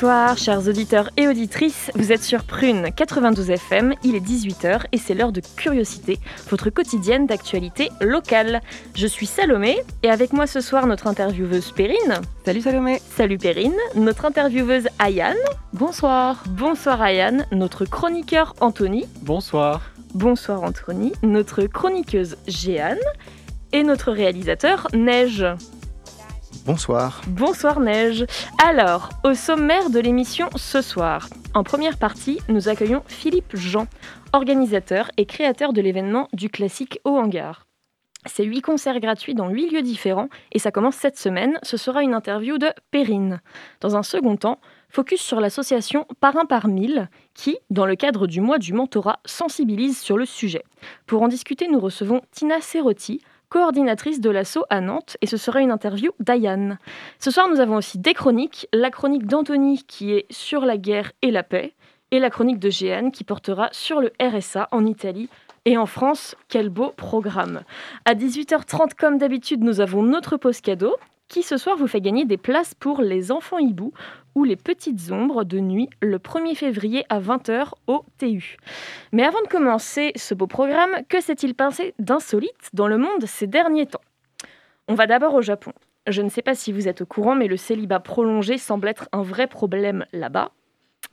[0.00, 1.90] Bonsoir, chers auditeurs et auditrices.
[1.96, 6.70] Vous êtes sur Prune 92 FM, il est 18h et c'est l'heure de Curiosité, votre
[6.70, 8.60] quotidienne d'actualité locale.
[8.94, 12.20] Je suis Salomé et avec moi ce soir notre intervieweuse Perrine.
[12.44, 13.02] Salut Salomé.
[13.16, 13.74] Salut Perrine.
[13.96, 15.34] Notre intervieweuse Ayane.
[15.72, 16.44] Bonsoir.
[16.46, 17.46] Bonsoir Ayane.
[17.50, 19.04] Notre chroniqueur Anthony.
[19.22, 19.82] Bonsoir.
[20.14, 21.12] Bonsoir Anthony.
[21.24, 23.00] Notre chroniqueuse Jeanne.
[23.72, 25.44] Et notre réalisateur Neige.
[26.68, 27.22] Bonsoir.
[27.28, 28.26] Bonsoir Neige.
[28.62, 33.86] Alors, au sommaire de l'émission ce soir, en première partie, nous accueillons Philippe Jean,
[34.34, 37.64] organisateur et créateur de l'événement du classique au hangar.
[38.26, 41.58] C'est huit concerts gratuits dans huit lieux différents et ça commence cette semaine.
[41.62, 43.40] Ce sera une interview de Perrine.
[43.80, 44.60] Dans un second temps,
[44.90, 49.98] focus sur l'association Parrain par mille qui, dans le cadre du mois du mentorat, sensibilise
[49.98, 50.64] sur le sujet.
[51.06, 55.60] Pour en discuter, nous recevons Tina Cerotti, coordinatrice de l'assaut à Nantes, et ce sera
[55.60, 56.78] une interview d'Ayane.
[57.18, 61.12] Ce soir, nous avons aussi des chroniques, la chronique d'Anthony qui est sur la guerre
[61.22, 61.74] et la paix,
[62.10, 65.28] et la chronique de Jeanne qui portera sur le RSA en Italie
[65.64, 66.36] et en France.
[66.48, 67.62] Quel beau programme
[68.04, 70.96] À 18h30, comme d'habitude, nous avons notre pause cadeau
[71.28, 73.92] qui ce soir vous fait gagner des places pour les enfants hibou
[74.38, 78.56] ou les petites ombres de nuit le 1er février à 20h au TU.
[79.10, 83.48] Mais avant de commencer ce beau programme, que s'est-il passé d'insolite dans le monde ces
[83.48, 84.00] derniers temps?
[84.86, 85.72] On va d'abord au Japon.
[86.06, 89.08] Je ne sais pas si vous êtes au courant, mais le célibat prolongé semble être
[89.10, 90.52] un vrai problème là-bas.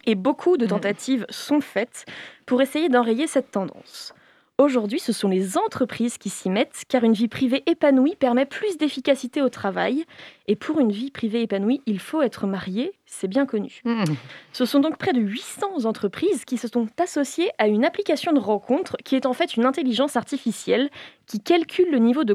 [0.05, 2.05] Et beaucoup de tentatives sont faites
[2.45, 4.13] pour essayer d'enrayer cette tendance.
[4.57, 8.77] Aujourd'hui, ce sont les entreprises qui s'y mettent, car une vie privée épanouie permet plus
[8.77, 10.05] d'efficacité au travail.
[10.47, 13.81] Et pour une vie privée épanouie, il faut être marié, c'est bien connu.
[13.83, 14.05] Mmh.
[14.53, 18.39] Ce sont donc près de 800 entreprises qui se sont associées à une application de
[18.39, 20.89] rencontre qui est en fait une intelligence artificielle
[21.25, 22.33] qui calcule le niveau de,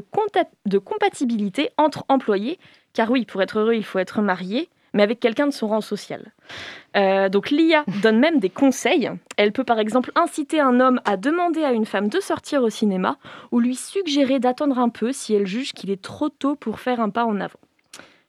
[0.79, 2.59] compatibilité entre employés.
[2.93, 5.81] Car oui, pour être heureux, il faut être marié, mais avec quelqu'un de son rang
[5.81, 6.31] social.
[6.97, 9.09] Euh, donc l'IA donne même des conseils.
[9.37, 12.69] Elle peut par exemple inciter un homme à demander à une femme de sortir au
[12.69, 13.17] cinéma
[13.51, 16.99] ou lui suggérer d'attendre un peu si elle juge qu'il est trop tôt pour faire
[16.99, 17.59] un pas en avant.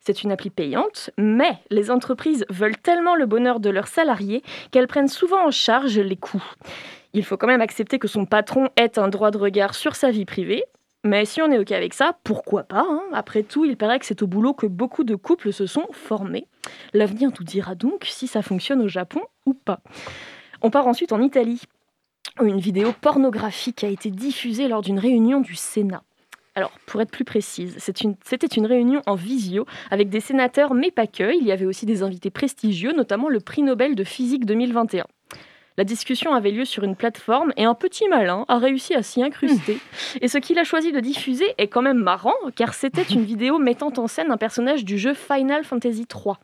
[0.05, 4.89] C'est une appli payante, mais les entreprises veulent tellement le bonheur de leurs salariés qu'elles
[4.89, 6.43] prennent souvent en charge les coûts.
[7.13, 10.11] Il faut quand même accepter que son patron ait un droit de regard sur sa
[10.11, 10.65] vie privée,
[11.05, 14.07] mais si on est OK avec ça, pourquoi pas hein Après tout, il paraît que
[14.07, 16.47] c'est au boulot que beaucoup de couples se sont formés.
[16.93, 19.81] L'avenir nous dira donc si ça fonctionne au Japon ou pas.
[20.63, 21.63] On part ensuite en Italie,
[22.41, 26.03] une vidéo pornographique a été diffusée lors d'une réunion du Sénat.
[26.55, 30.75] Alors, pour être plus précise, c'est une- c'était une, réunion en visio avec des sénateurs,
[30.75, 31.35] mais pas que.
[31.35, 35.07] Il y avait aussi des invités prestigieux, notamment le prix Nobel de physique 2021.
[35.79, 39.23] La discussion avait lieu sur une plateforme et un petit malin a réussi à s'y
[39.23, 39.79] incruster.
[40.21, 43.59] Et ce qu'il a choisi de diffuser est quand même marrant, car c'était une vidéo
[43.59, 46.35] mettant en scène un personnage du jeu Final Fantasy III.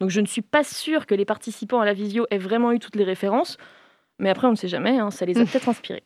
[0.00, 2.78] Donc je ne suis pas sûre que les participants à la visio aient vraiment eu
[2.78, 3.56] toutes les références,
[4.18, 6.02] mais après on ne sait jamais, hein, ça les a peut-être inspirés.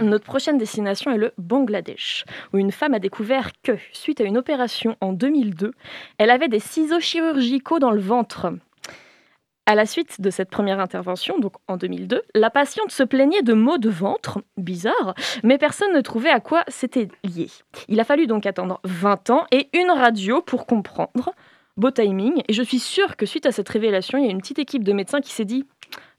[0.00, 4.38] Notre prochaine destination est le Bangladesh, où une femme a découvert que, suite à une
[4.38, 5.72] opération en 2002,
[6.18, 8.52] elle avait des ciseaux chirurgicaux dans le ventre.
[9.64, 13.52] À la suite de cette première intervention, donc en 2002, la patiente se plaignait de
[13.52, 15.14] maux de ventre, bizarre,
[15.44, 17.46] mais personne ne trouvait à quoi c'était lié.
[17.86, 21.32] Il a fallu donc attendre 20 ans et une radio pour comprendre.
[21.76, 24.40] Beau timing, et je suis sûre que suite à cette révélation, il y a une
[24.40, 25.64] petite équipe de médecins qui s'est dit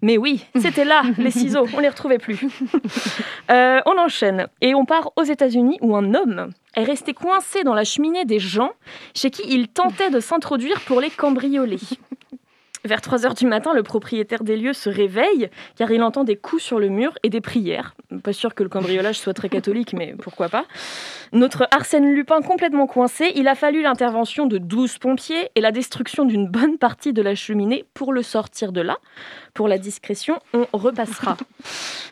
[0.01, 2.39] Mais oui, c'était là, les ciseaux, on les retrouvait plus.
[3.51, 7.73] Euh, on enchaîne, et on part aux États-Unis où un homme est resté coincé dans
[7.73, 8.71] la cheminée des gens
[9.13, 11.77] chez qui il tentait de s'introduire pour les cambrioler.
[12.85, 16.35] Vers 3 heures du matin, le propriétaire des lieux se réveille car il entend des
[16.35, 17.95] coups sur le mur et des prières.
[18.23, 20.65] Pas sûr que le cambriolage soit très catholique, mais pourquoi pas.
[21.31, 26.25] Notre Arsène Lupin complètement coincé, il a fallu l'intervention de 12 pompiers et la destruction
[26.25, 28.97] d'une bonne partie de la cheminée pour le sortir de là.
[29.53, 31.37] Pour la discrétion, on repassera.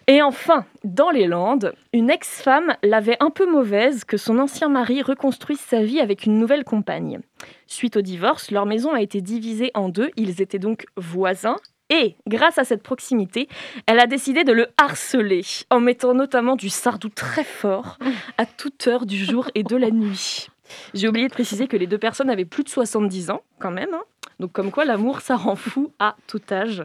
[0.08, 5.02] Et enfin, dans les Landes, une ex-femme l'avait un peu mauvaise que son ancien mari
[5.02, 7.20] reconstruise sa vie avec une nouvelle compagne.
[7.68, 11.58] Suite au divorce, leur maison a été divisée en deux, ils étaient donc voisins.
[11.90, 13.50] Et, grâce à cette proximité,
[13.86, 17.98] elle a décidé de le harceler, en mettant notamment du sardou très fort
[18.38, 20.48] à toute heure du jour et de la nuit.
[20.94, 23.94] J'ai oublié de préciser que les deux personnes avaient plus de 70 ans, quand même.
[23.94, 24.04] hein.
[24.40, 26.82] Donc comme quoi l'amour, ça rend fou à tout âge.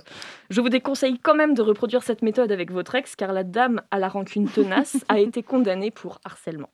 [0.51, 3.81] Je vous déconseille quand même de reproduire cette méthode avec votre ex, car la dame
[3.91, 6.69] à la rancune tenace a été condamnée pour harcèlement.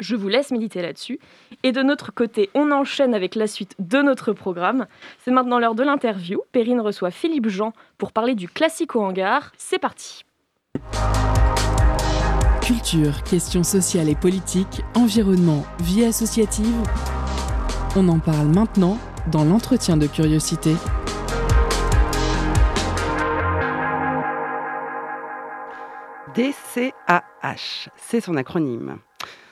[0.00, 1.20] Je vous laisse méditer là-dessus.
[1.62, 4.86] Et de notre côté, on enchaîne avec la suite de notre programme.
[5.24, 6.40] C'est maintenant l'heure de l'interview.
[6.52, 9.52] Perrine reçoit Philippe Jean pour parler du classique au hangar.
[9.56, 10.24] C'est parti.
[12.60, 16.74] Culture, questions sociales et politiques, environnement, vie associative.
[17.94, 18.98] On en parle maintenant
[19.30, 20.74] dans l'entretien de curiosité.
[26.34, 28.98] DCAH, c'est son acronyme.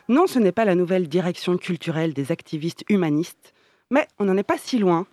[0.08, 3.54] Non, ce n'est pas la nouvelle direction culturelle des activistes humanistes,
[3.90, 5.06] mais on n'en est pas si loin,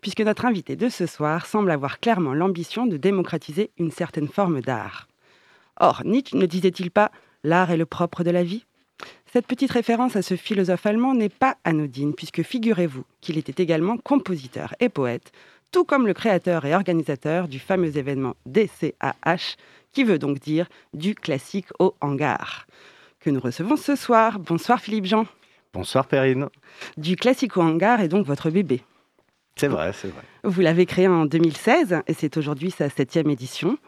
[0.00, 4.60] puisque notre invité de ce soir semble avoir clairement l'ambition de démocratiser une certaine forme
[4.60, 5.06] d'art.
[5.78, 7.12] Or, Nietzsche ne disait-il pas
[7.44, 8.64] l'art est le propre de la vie?
[9.32, 13.98] Cette petite référence à ce philosophe allemand n'est pas anodine, puisque figurez-vous qu'il était également
[13.98, 15.32] compositeur et poète,
[15.70, 19.56] tout comme le créateur et organisateur du fameux événement DCAH,
[19.92, 22.66] qui veut donc dire du classique au hangar
[23.24, 24.38] que nous recevons ce soir.
[24.38, 25.26] Bonsoir Philippe Jean.
[25.72, 26.48] Bonsoir Perrine.
[26.98, 28.82] Du Classico Hangar est donc votre bébé.
[29.56, 30.22] C'est vrai, c'est vrai.
[30.44, 33.78] Vous l'avez créé en 2016 et c'est aujourd'hui sa septième édition.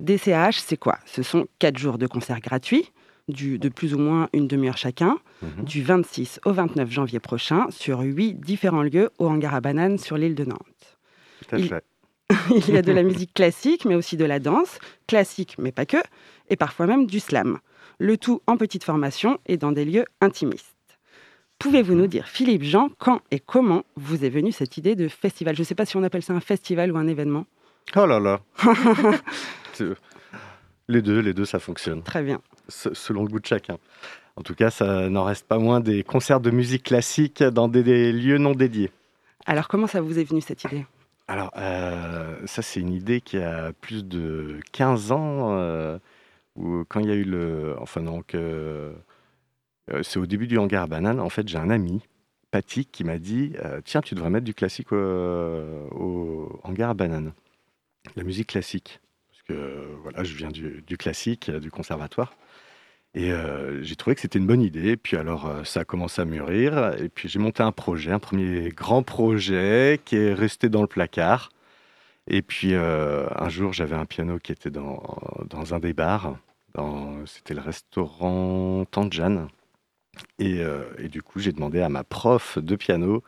[0.00, 0.98] DCH, c'est quoi?
[1.04, 2.90] Ce sont quatre jours de concerts gratuits,
[3.28, 5.64] du, de plus ou moins une demi-heure chacun, mhm.
[5.64, 10.16] du 26 au 29 janvier prochain, sur huit différents lieux au hangar à bananes sur
[10.16, 10.98] l'île de Nantes.
[11.46, 11.84] Tout à fait.
[12.68, 15.84] il y a de la musique classique, mais aussi de la danse, classique mais pas
[15.84, 15.98] que,
[16.48, 17.58] et parfois même du slam
[17.98, 20.76] le tout en petite formation et dans des lieux intimistes.
[21.58, 25.56] Pouvez-vous nous dire, Philippe Jean, quand et comment vous est venue cette idée de festival?
[25.56, 27.46] Je ne sais pas si on appelle ça un festival ou un événement.
[27.96, 28.40] Oh là là
[30.88, 32.02] Les deux, les deux, ça fonctionne.
[32.02, 32.40] Très bien.
[32.68, 33.76] selon le goût de chacun.
[34.36, 38.12] En tout cas, ça n'en reste pas moins des concerts de musique classique dans des,
[38.12, 38.90] lieux non dédiés.
[39.44, 40.86] Alors, comment ça vous est venu cette idée?
[41.26, 45.58] Alors, euh, ça, c'est une idée qui a plus de 15 ans.
[45.58, 45.98] Euh,
[46.88, 47.76] quand il y a eu le.
[47.78, 48.34] Enfin, donc.
[48.34, 48.92] Euh,
[49.90, 51.20] euh, c'est au début du hangar à bananes.
[51.20, 52.02] En fait, j'ai un ami,
[52.50, 57.32] Patrick, qui m'a dit euh, Tiens, tu devrais mettre du classique au, hangar à bananes.
[58.16, 59.00] La musique classique.
[59.30, 62.34] Parce que voilà, je viens du, classique, du conservatoire.
[63.14, 63.32] Et
[63.80, 64.96] j'ai trouvé que c'était une bonne idée.
[64.96, 66.94] Puis alors, ça a commencé à mûrir.
[67.00, 70.86] Et puis j'ai monté un projet, un premier grand projet qui est resté dans le
[70.86, 71.50] placard.
[72.26, 75.02] Et puis un jour, j'avais un piano qui était dans,
[75.48, 76.36] dans un des bars.
[77.26, 79.48] C'était le restaurant Tanjan.
[80.38, 83.22] Et, euh, et du coup, j'ai demandé à ma prof de piano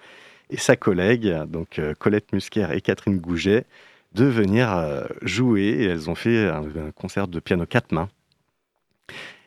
[0.51, 3.65] et sa collègue, donc euh, Colette Musquer et Catherine Gouget,
[4.15, 5.63] de venir euh, jouer.
[5.63, 6.65] Et elles ont fait un,
[6.95, 8.09] concert de piano quatre mains.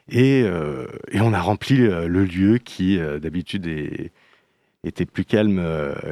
[0.09, 3.65] Et, et on a rempli le lieu qui, d'habitude,
[4.83, 5.63] était plus calme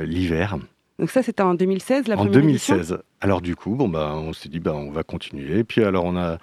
[0.04, 0.58] l'hiver.
[0.98, 3.00] Donc ça, c'était en 2016, la première En 2016.
[3.20, 5.60] Alors du coup, bon bah, on s'est dit, bah, on va continuer.
[5.60, 6.38] Et puis alors, on a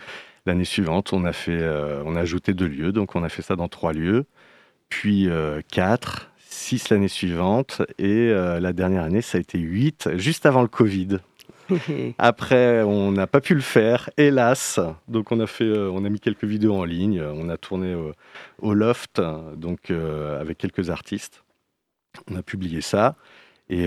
[0.49, 3.43] L'année suivante, on a, fait, euh, on a ajouté deux lieux, donc on a fait
[3.43, 4.25] ça dans trois lieux,
[4.89, 10.09] puis euh, quatre, six l'année suivante, et euh, la dernière année, ça a été huit,
[10.17, 11.19] juste avant le Covid.
[12.19, 14.81] Après, on n'a pas pu le faire, hélas.
[15.07, 17.21] Donc, on a fait, on a mis quelques vidéos en ligne.
[17.23, 17.95] On a tourné
[18.63, 19.21] au, loft,
[19.55, 21.45] donc avec quelques artistes.
[22.31, 23.17] On a publié ça.
[23.69, 23.87] Et,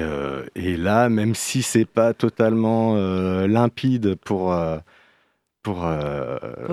[0.54, 2.94] et là, même si c'est pas totalement
[3.48, 4.54] limpide pour
[5.64, 5.88] pour,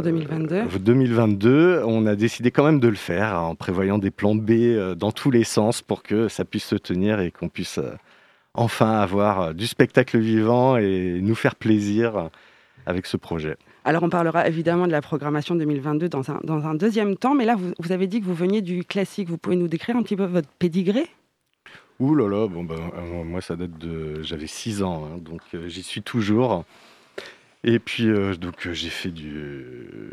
[0.03, 0.79] 2022.
[0.79, 4.51] 2022, euh, on a décidé quand même de le faire en prévoyant des plans B
[4.51, 7.93] euh, dans tous les sens pour que ça puisse se tenir et qu'on puisse euh,
[8.55, 12.31] enfin avoir du spectacle vivant et nous faire plaisir
[12.87, 13.57] avec ce projet.
[13.85, 17.45] Alors on parlera évidemment de la programmation 2022 dans un, dans un deuxième temps, mais
[17.45, 19.29] là vous, vous, avez dit que vous veniez du classique.
[19.29, 21.07] Vous pouvez nous décrire un petit peu votre pédigré?
[22.01, 22.77] Ouh là là, bon ben,
[23.25, 24.23] moi ça date de...
[24.23, 26.65] J'avais 6 ans, hein, donc j'y suis toujours.
[27.65, 30.13] Et puis, euh, donc, euh, j'ai fait du,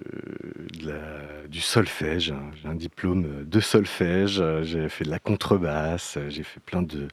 [1.47, 2.31] du solfège.
[2.31, 2.51] Hein.
[2.61, 4.43] J'ai un diplôme de solfège.
[4.63, 6.17] J'ai fait de la contrebasse.
[6.29, 7.07] J'ai fait plein de,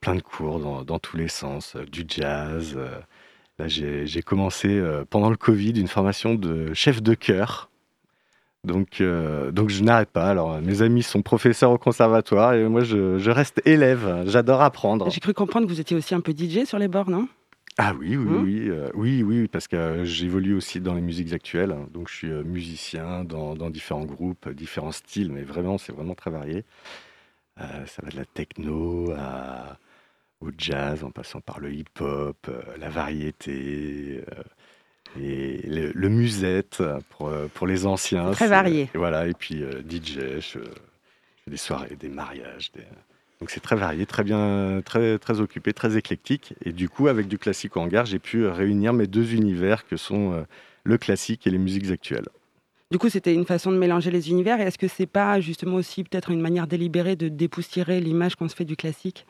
[0.00, 2.76] plein de cours dans, dans tous les sens, du jazz.
[3.58, 7.70] Là, j'ai commencé pendant le Covid une formation de chef de chœur.
[8.64, 9.00] Donc,
[9.52, 10.28] donc je n'arrête pas.
[10.28, 14.24] Alors, mes amis sont professeurs au conservatoire et moi, je, je reste élève.
[14.26, 15.08] J'adore apprendre.
[15.10, 17.28] J'ai cru comprendre que vous étiez aussi un peu DJ sur les bords, non?
[17.78, 21.34] Ah oui, oui, oui, euh, oui, oui, parce que euh, j'évolue aussi dans les musiques
[21.34, 21.72] actuelles.
[21.72, 21.88] Hein.
[21.92, 26.30] donc, je suis euh, musicien dans, différents groupes, différents styles, mais vraiment, c'est vraiment très
[26.30, 26.64] varié.
[27.58, 29.12] ça va de la techno
[30.40, 34.22] au jazz, en passant par le hip-hop, la variété.
[35.20, 38.30] et le, musette pour, pour les anciens.
[38.30, 38.88] Très varié.
[38.94, 42.84] voilà, et puis DJ, je, fais des soirées, des mariages, des,
[43.40, 46.54] Donc c'est très varié, très bien, très, très occupé, très éclectique.
[46.64, 49.96] Et du coup, avec du classique au hangar, j'ai pu réunir mes deux univers que
[49.96, 50.46] sont
[50.84, 52.28] le classique et les musiques actuelles.
[52.92, 54.60] Du coup, c'était une façon de mélanger les univers.
[54.60, 58.48] Et est-ce que c'est pas justement aussi peut-être une manière délibérée de dépoussiérer l'image qu'on
[58.48, 59.26] se fait du classique?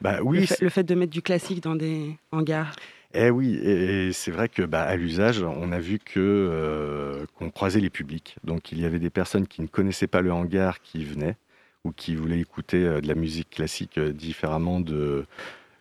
[0.00, 0.40] Bah oui.
[0.40, 2.74] Le fait, le fait, de mettre du classique dans des hangars.
[3.12, 7.50] Eh oui, et, c'est vrai que bah, à l'usage, on a vu que euh, qu'on
[7.50, 8.36] croisait les publics.
[8.42, 11.36] Donc il y avait des personnes qui ne connaissaient pas le hangar qui venaient
[11.84, 15.26] ou qui voulaient écouter euh, de la musique classique euh, différemment de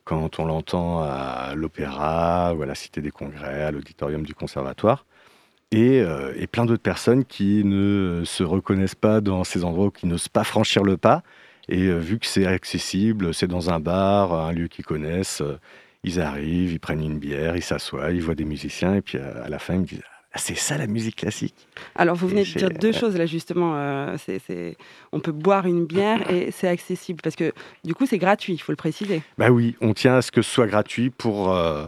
[0.06, 5.06] quand on l'entend à l'opéra ou à la Cité des Congrès, à l'auditorium du Conservatoire.
[5.72, 6.04] Et,
[6.36, 10.44] et plein d'autres personnes qui ne se reconnaissent pas dans ces endroits, qui n'osent pas
[10.44, 11.24] franchir le pas.
[11.70, 15.42] Et vu que c'est accessible, c'est dans un bar, un lieu qu'ils connaissent,
[16.04, 19.44] ils arrivent, ils prennent une bière, ils s'assoient, ils voient des musiciens, et puis euh,
[19.44, 20.04] à la fin, ils me disent
[20.36, 21.68] c'est ça la musique classique.
[21.96, 23.74] Alors vous venez de dire deux choses là justement.
[23.76, 24.18] Euh,
[25.12, 28.58] on peut boire une bière et c'est accessible parce que du coup c'est gratuit, il
[28.58, 29.22] faut le préciser.
[29.38, 31.88] Bah oui, on tient à ce que ce soit gratuit pour, euh,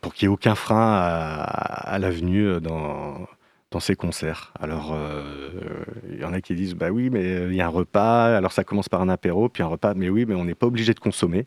[0.00, 3.26] pour qu'il n'y ait aucun frein à, à l'avenue dans,
[3.70, 4.52] dans ces concerts.
[4.60, 4.96] Alors
[6.10, 8.52] il y en a qui disent bah oui mais il y a un repas, alors
[8.52, 10.94] ça commence par un apéro, puis un repas, mais oui mais on n'est pas obligé
[10.94, 11.46] de consommer.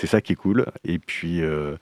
[0.00, 0.64] C'est ça qui est cool.
[0.84, 1.76] Et puis, euh,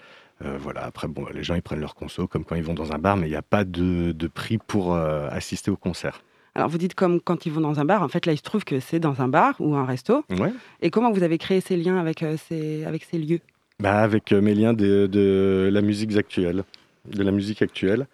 [0.44, 2.92] euh, voilà, après, bon, les gens, ils prennent leur conso comme quand ils vont dans
[2.92, 6.22] un bar, mais il n'y a pas de, prix pour euh, assister au concert.
[6.54, 8.02] Alors, vous dites comme quand ils vont dans un bar.
[8.02, 10.24] En fait, là, il se trouve que c'est dans un bar ou un resto.
[10.30, 10.52] Ouais.
[10.80, 13.40] Et comment vous avez créé ces liens avec, ces, avec ces lieux?
[13.78, 16.64] Bah, Avec mes liens de, de, la musique actuelle.
[17.06, 18.06] De la musique actuelle.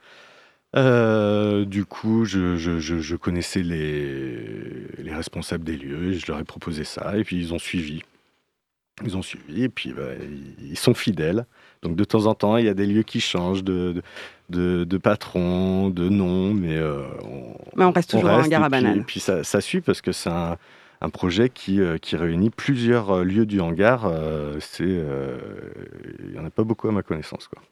[0.75, 6.45] du coup, je, je, je, connaissais les, les responsables des lieux et je leur ai
[6.45, 7.17] proposé ça.
[7.17, 8.03] Et puis, ils ont suivi.
[9.05, 10.11] Ils ont suivi et puis bah,
[10.61, 11.47] ils sont fidèles.
[11.83, 14.03] Donc de temps en temps, il y a des lieux qui changent de,
[14.51, 18.69] de, de patron, de nom, mais, euh, on, mais on reste toujours un gare à
[18.69, 19.01] banane.
[19.01, 20.57] Et puis ça, ça, suit parce que c'est un,
[21.01, 24.13] un, projet qui, euh, qui, réunit plusieurs euh, lieux du hangar.
[24.61, 27.49] c'est, il n'y en a pas beaucoup à ma connaissance.
[27.49, 27.63] Quoi.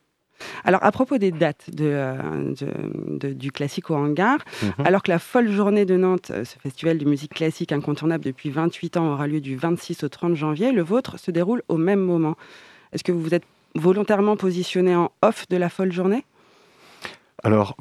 [0.64, 4.86] Alors, à propos des dates de, euh, du classique au hangar, mhm.
[4.86, 8.50] alors que la folle journée de Nantes, euh, ce festival de musique classique incontournable depuis
[8.50, 12.00] 28 ans, aura lieu du 26 au 30 janvier, le vôtre se déroule au même
[12.00, 12.36] moment.
[12.92, 16.24] Est-ce que vous vous êtes volontairement positionné en off de la folle journée?
[17.42, 17.76] Alors,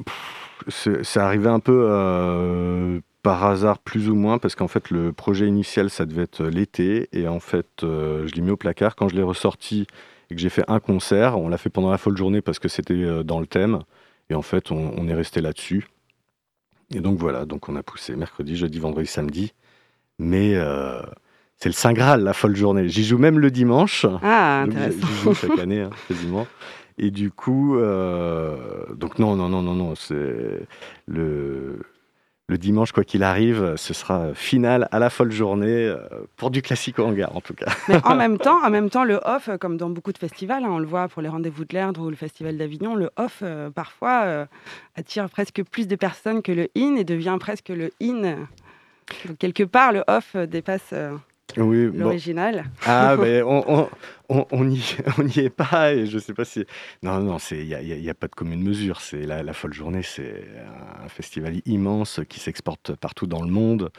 [0.68, 5.48] c'est arrivé un peu euh, par hasard, plus ou moins, parce qu'en fait, le projet
[5.48, 8.96] initial, ça devait être l'été, et en fait, je l'ai mis au placard.
[8.96, 9.88] Quand je l'ai ressorti,
[10.30, 11.38] et que j'ai fait un concert.
[11.38, 13.80] On l'a fait pendant la folle journée parce que c'était euh, dans le thème.
[14.30, 15.88] Et en fait, on, est resté là-dessus.
[16.94, 19.54] Et donc voilà, donc on a poussé mercredi, jeudi, vendredi, samedi.
[20.20, 21.02] Mais euh,
[21.60, 22.88] c'est le Saint Graal, la folle journée.
[22.88, 24.06] J'y joue même le dimanche.
[24.24, 25.08] Ah, intéressant.
[25.08, 26.48] J'y joue chaque année, hein, quasiment.
[26.98, 28.56] Et du coup, euh,
[28.96, 30.68] donc non, non, non, non, non, c'est
[31.08, 31.80] le
[32.50, 35.98] le dimanche, quoi qu'il arrive, ce sera final à la folle journée euh,
[36.36, 37.68] pour du classique au hangar, en tout cas.
[37.88, 40.70] Mais en même temps, en même temps, le off, comme dans beaucoup de festivals, hein,
[40.72, 43.70] on le voit pour les rendez-vous de l'Erdre ou le festival d'Avignon, le off euh,
[43.70, 44.46] parfois euh,
[44.96, 48.36] attire presque plus de personnes que le in et devient presque le in.
[49.38, 50.94] quelque part, le off dépasse
[51.58, 52.66] oui, l'original.
[52.86, 53.88] Ah, mais on,
[54.30, 54.80] on n'y
[55.38, 56.66] est pas et je sais pas si.
[57.04, 59.02] Non, non, il n'y a, y a, pas de commune mesure.
[59.02, 60.46] C'est la, la, folle journée, c'est
[61.04, 63.92] un festival immense qui s'exporte partout dans le monde.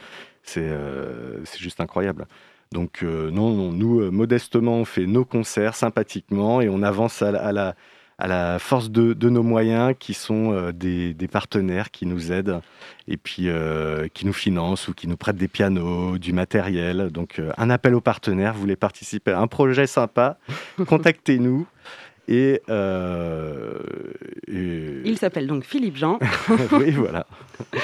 [0.43, 2.27] C'est euh, juste incroyable.
[2.71, 7.21] Donc, euh, non, non, nous, euh, modestement, on fait nos concerts sympathiquement et on avance
[7.21, 7.75] à la à la
[8.59, 12.61] force de, nos moyens qui sont euh, des, partenaires qui nous aident
[13.07, 17.09] et puis euh, qui nous financent ou qui nous prêtent des pianos, du matériel.
[17.11, 20.37] Donc euh, un appel aux partenaires, vous voulez participer à un projet sympa,
[20.87, 21.67] contactez-nous.
[22.27, 22.61] Et,
[24.47, 26.19] Il s'appelle donc Philippe Jean.
[26.71, 27.25] oui, voilà.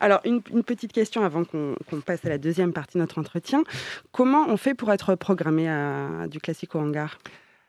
[0.00, 3.62] Alors, une, petite question avant qu'on passe à la deuxième partie de notre entretien.
[4.10, 7.18] Comment on fait pour être programmé à, du classique au hangar?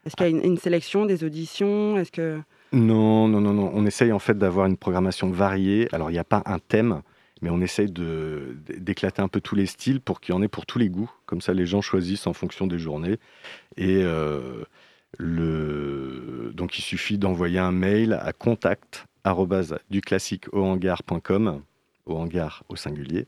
[0.06, 1.98] Est-ce qu'il y a une, sélection des auditions?
[1.98, 2.42] Est-ce que
[2.74, 3.72] non, non, non, non.
[3.74, 5.88] On essaye en fait d'avoir une programmation variée.
[5.94, 7.02] Alors il n'y a pas un thème,
[7.42, 10.48] mais on essaye de, d'éclater un peu tous les styles pour qu'il y en ait
[10.48, 11.12] pour tous les goûts.
[11.26, 13.18] Comme ça, les gens choisissent en fonction des journées.
[13.78, 14.64] Et euh,
[15.18, 16.52] le...
[16.56, 19.06] donc il suffit d'envoyer un mail à contact
[19.90, 21.04] du classique au hangar
[22.68, 23.26] au singulier.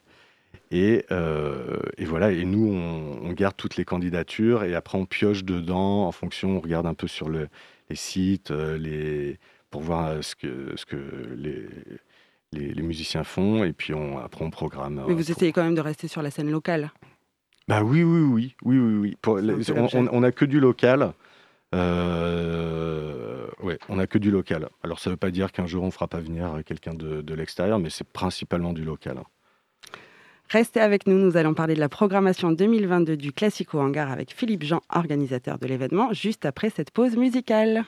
[0.73, 6.07] Euh, et, voilà, et nous, on, garde toutes les candidatures et après on pioche dedans
[6.07, 7.49] en fonction, on regarde un peu sur le,
[7.89, 9.39] les sites, euh, les,
[9.71, 10.95] pour voir euh, ce que, ce que
[11.35, 11.67] les,
[12.53, 15.03] les, musiciens font et puis on, après on programme.
[15.07, 16.91] Mais vous essayez quand même de rester sur la scène locale
[17.67, 19.17] Bah oui, oui, oui, oui, oui, oui.
[19.21, 21.13] Pour, on n'a que du local.
[21.73, 24.69] Euh, ouais, on n'a que du local.
[24.83, 27.21] Alors ça ne veut pas dire qu'un jour on ne fera pas venir quelqu'un de,
[27.21, 29.17] de l'extérieur, mais c'est principalement du local.
[30.49, 34.63] Restez avec nous, nous allons parler de la programmation 2022 du Classico Hangar avec Philippe
[34.63, 37.83] Jean, organisateur de l'événement, juste après cette pause musicale.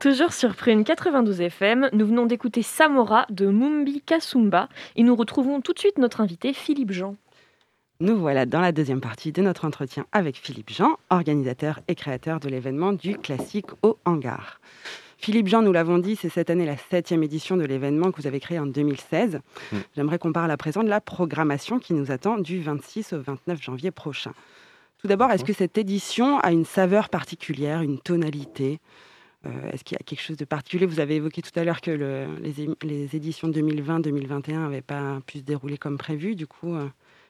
[0.00, 5.60] Toujours sur Prune 92 FM, nous venons d'écouter Samora de Mumbi Kasumba et nous retrouvons
[5.60, 7.16] tout de suite notre invité Philippe Jean.
[8.00, 12.40] Nous voilà dans la deuxième partie de notre entretien avec Philippe Jean, organisateur et créateur
[12.40, 14.62] de l'événement du classique au hangar.
[15.18, 18.26] Philippe Jean, nous l'avons dit, c'est cette année la septième édition de l'événement que vous
[18.26, 19.40] avez créé en 2016.
[19.70, 19.76] Mm.
[19.96, 23.60] J'aimerais qu'on parle à présent de la programmation qui nous attend du 26 au 29
[23.60, 24.32] janvier prochain.
[24.96, 28.80] Tout d'abord, est-ce que cette édition a une saveur particulière, une tonalité?
[28.80, 29.09] euh,
[29.72, 30.86] est-ce qu'il y a quelque chose de particulier?
[30.86, 31.90] Vous avez évoqué tout à l'heure que
[32.42, 36.34] les, éditions 2020-2021 n'avaient pas pu se dérouler comme prévu.
[36.34, 36.86] Du coup, euh,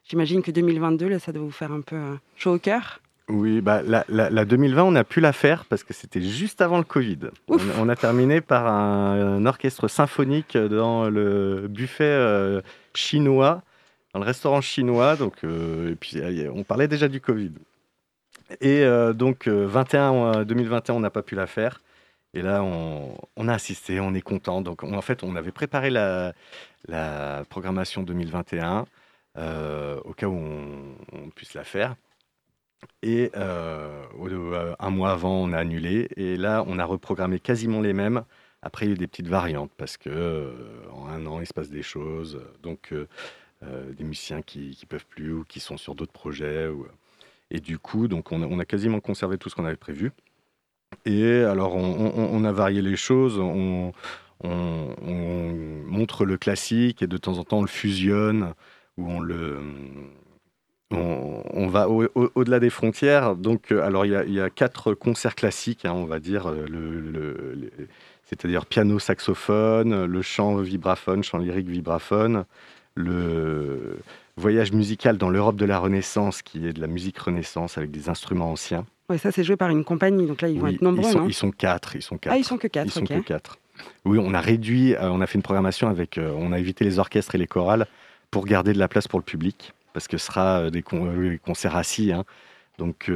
[0.09, 3.01] j'imagine que 2022, là, ça doit vous faire un peu euh, chaud au cœur.
[3.29, 6.85] Oui, bah, la, 2020, on a pu la faire parce que c'était juste avant le
[6.85, 7.19] Covid.
[7.47, 12.61] On, a terminé par un, orchestre symphonique dans le buffet
[12.93, 13.63] chinois,
[14.13, 15.15] dans le restaurant chinois.
[15.15, 16.21] Donc, et puis,
[16.53, 17.53] on parlait déjà du Covid.
[18.61, 21.81] Et donc, 21, 2021, on n'a pas pu la faire.
[22.35, 24.61] Et là, on, a assisté, on est content.
[24.63, 26.33] Donc, en fait, on avait préparé la,
[27.49, 28.87] programmation 2021
[29.39, 31.97] euh, au cas où on, puisse la faire.
[33.03, 36.09] Et euh, euh, un mois avant, on a annulé.
[36.17, 38.25] Et là, on a reprogrammé quasiment les mêmes.
[38.63, 40.55] Après, il y a eu des petites variantes parce que
[40.93, 42.41] en un an, il se passe des choses.
[42.63, 42.95] Donc,
[43.63, 46.69] des musiciens qui, ne peuvent plus ou qui sont sur d'autres projets.
[47.51, 50.13] Et du coup, donc, on a quasiment conservé tout ce qu'on avait prévu.
[51.05, 53.39] Et alors, on, a varié les choses.
[53.39, 53.93] On,
[54.43, 58.55] montre le classique et de temps en temps, on le fusionne
[58.97, 59.59] ou on le.
[60.93, 63.37] On, va au-delà des frontières.
[63.37, 67.71] Donc, euh, alors, il y, a, quatre concerts classiques, hein, on va dire, euh, le,
[68.25, 72.45] c'est-à-dire piano, saxophone, le chant vibraphone, chant lyrique vibraphone,
[72.97, 73.99] le
[74.41, 78.09] voyage musical dans l'Europe de la Renaissance, qui est de la musique Renaissance avec des
[78.09, 78.87] instruments anciens.
[79.09, 81.09] Ouais, ça c'est joué par une compagnie, donc là ils vont être nombreux.
[81.09, 82.33] Ils sont, ils sont quatre, ils sont quatre.
[82.33, 82.87] Ah, ils sont que quatre.
[82.87, 83.59] Ils sont que quatre.
[84.05, 87.35] Oui, on a réduit, on a fait une programmation avec, on a évité les orchestres
[87.35, 87.87] et les chorales
[88.31, 92.13] pour garder de la place pour le public, parce que ce sera des, concerts assis.
[92.13, 92.25] Hein.
[92.79, 93.11] Donc,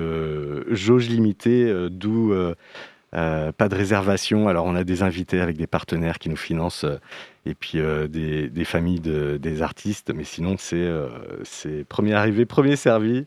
[0.71, 2.35] jauge limitée, d'où
[3.15, 4.49] pas de réservation.
[4.49, 6.85] Alors, on a des invités avec des partenaires qui nous financent
[7.47, 13.25] et puis des, des, familles de, des artistes, mais sinon, c'est premier arrivé, premier servi.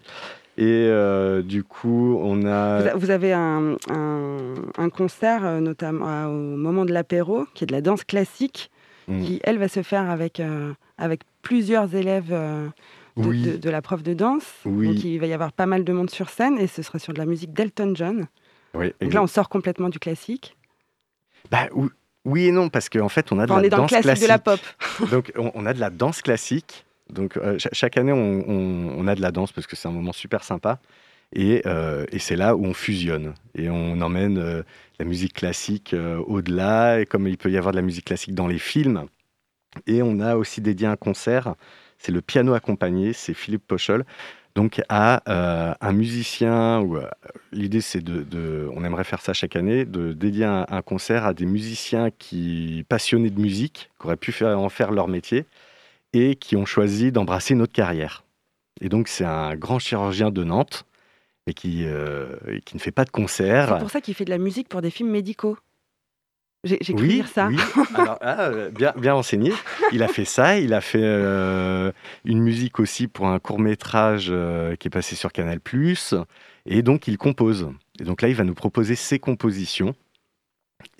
[0.57, 2.95] Et euh, du coup, on a.
[2.95, 7.81] Vous avez un, un, concert, euh, notamment au moment de l'apéro, qui est de la
[7.81, 8.71] danse classique,
[9.07, 9.21] mm.
[9.21, 12.35] qui, elle, va se faire avec, euh, avec plusieurs élèves
[13.17, 14.51] de, de, la prof de danse.
[14.65, 14.87] Oui.
[14.87, 17.13] Donc, il va y avoir pas mal de monde sur scène et ce sera sur
[17.13, 18.25] de la musique d'Elton John.
[18.77, 20.55] Oui, Donc là, on sort complètement du classique.
[21.51, 21.67] Bah,
[22.25, 24.01] oui et non, parce qu'en fait, on a de on la est dans danse le
[24.01, 24.59] classique de la pop.
[25.11, 29.31] Donc, on, a de la danse classique donc euh, chaque année, on, a de la
[29.31, 30.79] danse parce que c'est un moment super sympa.
[31.37, 34.63] Euh, et, c'est là où on fusionne et on emmène euh,
[34.97, 35.93] la musique classique
[36.25, 39.05] au-delà, et comme il peut y avoir de la musique classique dans les films.
[39.85, 41.55] Et on a aussi dédié un concert,
[41.99, 44.05] c'est le piano accompagné, c'est Philippe Pochol,
[44.57, 45.21] donc à
[45.79, 46.83] un musicien.
[47.51, 51.35] L'idée, c'est de, on aimerait faire ça chaque année, de dédier un, un, concert à
[51.35, 55.45] des musiciens qui passionnés de musique, qui auraient pu faire, en faire leur métier
[56.13, 58.23] et qui ont choisi d'embrasser notre carrière.
[58.81, 60.85] Et donc, c'est un grand chirurgien de Nantes
[61.45, 63.69] et qui, euh, qui ne fait pas de concert.
[63.73, 65.55] C'est pour ça qu'il fait de la musique pour des films médicaux.
[66.63, 67.47] J'ai cru oui, dire ça.
[67.47, 67.57] Oui,
[67.95, 69.53] Alors, ah, bien, bien renseigné.
[69.91, 70.57] Il a fait ça.
[70.57, 71.91] Il a fait euh,
[72.25, 75.59] une musique aussi pour un court métrage euh, qui est passé sur Canal+.
[76.65, 77.69] Et donc, il compose.
[77.99, 79.95] Et donc là, il va nous proposer ses compositions.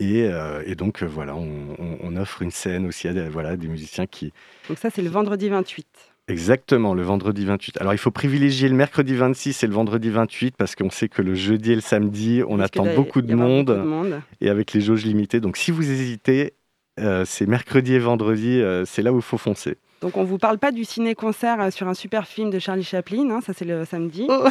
[0.02, 4.06] Euh, et, donc euh, voilà, on, offre une scène aussi à des, voilà, des musiciens
[4.06, 4.34] qui...
[4.70, 5.88] Donc ça c'est le vendredi 28.
[6.28, 7.80] Exactement, le vendredi 28.
[7.80, 11.22] Alors il faut privilégier le mercredi 26 et le vendredi 28 parce qu'on sait que
[11.22, 15.40] le jeudi et le samedi, on attend beaucoup de, monde, et avec les jauges limitées.
[15.40, 16.54] Donc si vous hésitez,
[17.00, 19.78] euh, c'est mercredi et vendredi, c'est là où il faut foncer.
[20.02, 23.30] Donc on vous parle pas du ciné-concert euh, sur un super film de Charlie Chaplin,
[23.32, 24.28] hein, ça c'est le samedi.
[24.30, 24.48] Oh.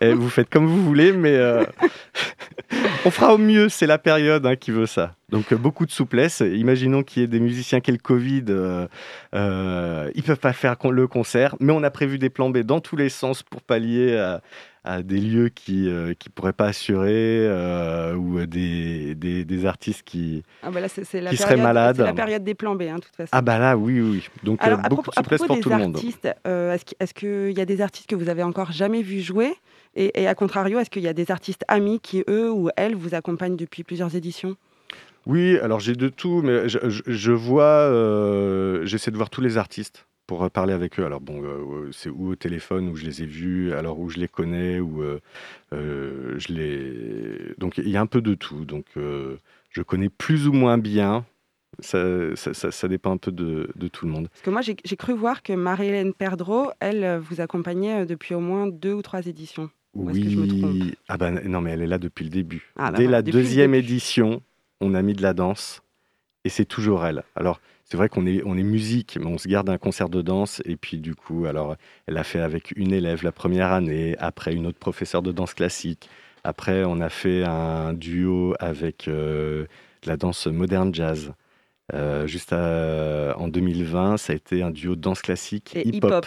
[0.00, 1.64] Et eh, vous faites comme vous voulez, mais euh,
[3.04, 5.14] on fera au mieux, c'est la période hein, qui veut ça.
[5.34, 6.40] Donc euh, beaucoup de souplesse.
[6.40, 8.86] Imaginons qu'il y ait des musiciens qui aient le Covid, euh,
[9.34, 12.80] euh, ils peuvent pas faire le concert, mais on a prévu des plans B dans
[12.80, 14.36] tous les sens pour pallier
[14.84, 17.48] à, des lieux qui ne pourraient pas assurer
[18.16, 21.96] ou des, des, artistes qui, ah bah qui seraient malades.
[21.96, 23.30] C'est la période des plans B, hein, de toute façon.
[23.32, 24.28] Ah bah là, oui, oui.
[24.42, 25.98] Donc beaucoup de souplesse pour tout le monde.
[27.00, 29.54] Est-ce qu'il y a des artistes que vous avez encore jamais vu jouer?
[29.96, 32.96] Et, et à contrario, est-ce qu'il y a des artistes amis qui, eux ou elles,
[32.96, 34.56] vous accompagnent depuis plusieurs éditions?
[35.26, 40.06] Oui, alors j'ai de tout, mais je, vois, euh, j'essaie de voir tous les artistes
[40.26, 41.04] pour parler avec eux.
[41.04, 44.18] Alors bon, euh, c'est ou au téléphone où je les ai vus, alors où je
[44.18, 45.20] les connais, ou euh,
[45.70, 47.54] je les.
[47.58, 48.64] Donc il y a un peu de tout.
[48.64, 51.24] Donc je connais plus ou moins bien.
[51.80, 51.98] Ça,
[52.36, 54.28] ça, dépend un peu de, tout le monde.
[54.28, 58.68] Parce que moi, j'ai cru voir que Marie-Hélène Perdreau, elle, vous accompagnait depuis au moins
[58.68, 59.70] deux ou trois éditions.
[59.92, 60.94] oui.
[61.08, 62.70] ah ben non, mais elle est là depuis le début.
[62.76, 64.40] Ah, Dès la deuxième édition,
[64.80, 65.82] on a mis de la danse
[66.44, 67.24] et c'est toujours elle.
[67.34, 70.22] Alors, c'est vrai qu'on est, on est musique, mais on se garde un concert de
[70.22, 70.62] danse.
[70.64, 74.54] Et puis, du coup, alors, elle a fait avec une élève la première année, après
[74.54, 76.08] une autre professeure de danse classique.
[76.44, 79.66] Après, on a fait un duo avec euh,
[80.04, 81.32] la danse moderne jazz.
[81.92, 86.26] Euh, juste en 2020, ça a été un duo de danse classique hip-hop.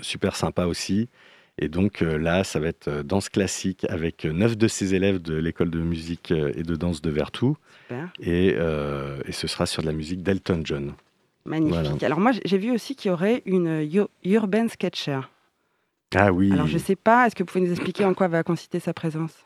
[0.00, 1.08] Super sympa aussi.
[1.58, 4.94] Et donc euh, là, ça va être euh, danse classique avec euh, neuf de ses
[4.94, 7.56] élèves de l'école de musique et de danse de Vertou.
[8.20, 10.94] Et, et, ce sera sur de la musique d'Elton John.
[11.44, 12.02] Magnifique.
[12.02, 13.86] Alors moi, j'ai vu aussi qu'il y aurait une
[14.24, 15.20] urban sketcher.
[16.14, 16.52] Ah oui.
[16.52, 18.80] Alors je ne sais pas, est-ce que vous pouvez nous expliquer en quoi va consister
[18.80, 19.44] sa présence?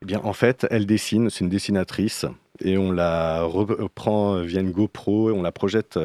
[0.00, 2.24] Eh bien, en fait, elle dessine, c'est une dessinatrice,
[2.60, 5.98] et on la reprend via une GoPro et on la projette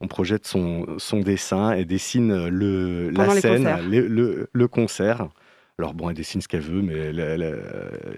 [0.00, 5.28] on projette son, son dessin, et dessine le, la scène, le, le, concert.
[5.78, 7.10] Alors bon, elle dessine ce qu'elle veut, mais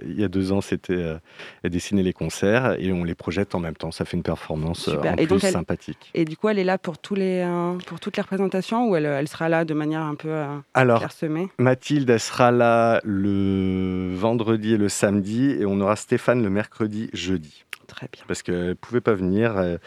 [0.05, 1.19] il y a deux ans, c'était euh,
[1.63, 3.93] elle dessinait les concerts et on les projette en même temps.
[3.93, 6.11] Ça fait une performance euh, en plus sympathique.
[6.15, 8.97] Et du coup, elle est là pour tous les euh, pour toutes les représentations ou
[8.97, 10.43] elle, elle, sera là de manière un peu
[10.75, 11.49] Alors, clairsemée?
[11.59, 17.11] Mathilde, elle sera là le vendredi et le samedi et on aura Stéphane le mercredi,
[17.13, 17.65] jeudi.
[17.87, 18.23] Très bien.
[18.27, 19.79] Parce qu'elle ne pouvait pas venir.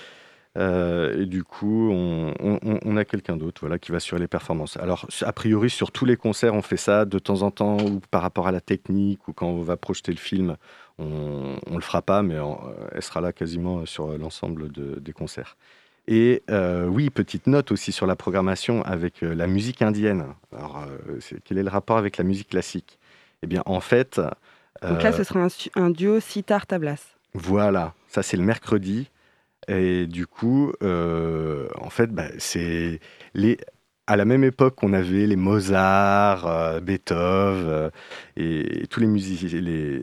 [0.57, 4.77] Euh, et du coup, on, a quelqu'un d'autre voilà, qui va assurer les performances.
[4.77, 7.99] Alors, a priori, sur tous les concerts, on fait ça de temps en temps, ou
[8.11, 10.55] par rapport à la technique, ou quand on va projeter le film,
[10.97, 12.35] on ne le fera pas, mais
[12.93, 15.57] elle sera là quasiment sur l'ensemble des concerts.
[16.07, 20.25] Et euh, oui, petite note aussi sur la programmation avec euh, la musique indienne.
[20.55, 20.85] Alors,
[21.43, 22.99] quel est le rapport avec la musique classique?
[23.41, 24.21] Eh bien, en fait...
[24.87, 27.15] Donc là, ce sera un, un duo sitar-tablas.
[27.33, 29.09] Voilà, Ça, c'est le mercredi.
[29.67, 32.99] Et du coup, en fait, bah, c'est
[33.33, 33.57] les
[34.07, 37.89] à la même époque qu'on avait les Mozart, euh, Beethoven euh,
[38.37, 39.99] et, tous les, musiciens, les,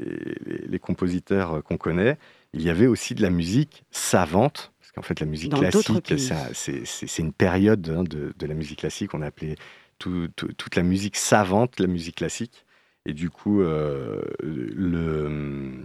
[0.66, 2.18] les, compositeurs qu'on connaît,
[2.52, 6.12] il y avait aussi de la musique savante, parce qu'en fait la musique classique,
[6.52, 9.54] c'est une période hein, de, de, la musique classique, on appelait
[9.98, 12.66] tout, toute la musique savante la musique classique.
[13.04, 15.84] Et du coup, euh, le,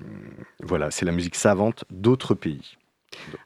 [0.61, 2.77] voilà, c'est la musique savante d'autres pays.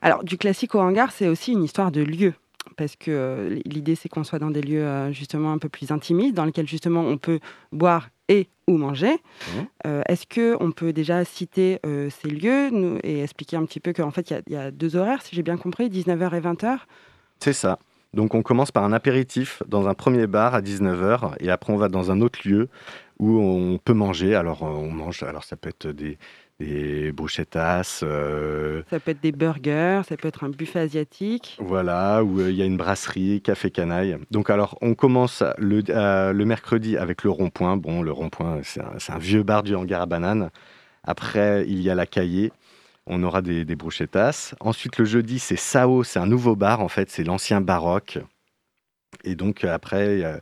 [0.02, 2.34] Alors, du classique au hangar, c'est aussi une histoire de lieu
[2.78, 5.92] parce que euh, l'idée c'est qu'on soit dans des lieux euh, justement un peu plus
[5.92, 7.40] intimistes, dans lesquels justement on peut
[7.72, 9.14] boire et ou manger.
[9.14, 9.60] Mmh.
[9.88, 14.12] Euh, est-ce que on peut déjà citer ces lieux et expliquer un petit peu qu'en
[14.12, 16.78] fait il y, a deux horaires, si j'ai bien compris, 19h et 20h
[17.40, 17.80] C'est ça.
[18.14, 21.78] Donc on commence par un apéritif dans un premier bar à 19h et après on
[21.78, 22.68] va dans un autre lieu
[23.20, 24.36] où on peut manger.
[24.36, 26.18] Alors on mange, alors ça peut être des,
[26.62, 28.02] des brochetas.
[28.04, 31.58] Euh, ça peut être des burgers, ça peut être un buffet asiatique.
[31.60, 34.18] Voilà, où euh, il y a une brasserie, café canaille.
[34.32, 37.78] Donc alors, on commence le, euh, le mercredi avec le rond-point.
[37.78, 40.50] Bon, le rond-point, c'est un, vieux bar du hangar à bananes.
[41.04, 42.52] Après, il y a la cahier.
[43.08, 43.78] On aura des, des.
[44.60, 46.04] Ensuite, le jeudi, c'est Sao.
[46.04, 47.10] C'est un nouveau bar, en fait.
[47.10, 48.20] C'est l'ancien baroque.
[49.24, 50.40] Et donc, après,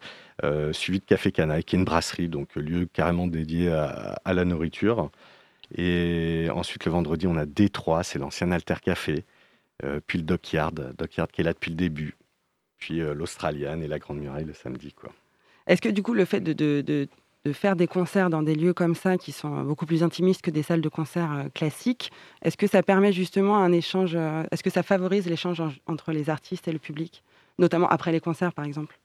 [0.74, 4.44] suivi de Café Canaille, qui est une brasserie, donc lieu carrément dédié à, à la
[4.44, 5.10] nourriture.
[5.76, 9.26] Et ensuite, le vendredi, on a Détroit, c'est l'ancien Alter Café.
[9.84, 12.18] Euh, puis le Dockyard, Dockyard qui est là depuis le début.
[12.78, 14.94] Puis euh, l'Australienne et la Grande Muraille le samedi.
[14.94, 15.12] quoi.
[15.68, 17.08] Est-ce que du coup, le fait de, de, de,
[17.54, 20.64] faire des concerts dans des lieux comme ça, qui sont beaucoup plus intimistes que des
[20.64, 24.84] salles de concert euh, classiques, est-ce que ça permet justement un échange, est-ce que ça
[24.84, 27.24] favorise l'échange entre les artistes et le public
[27.58, 29.00] Notamment après les concerts, par exemple?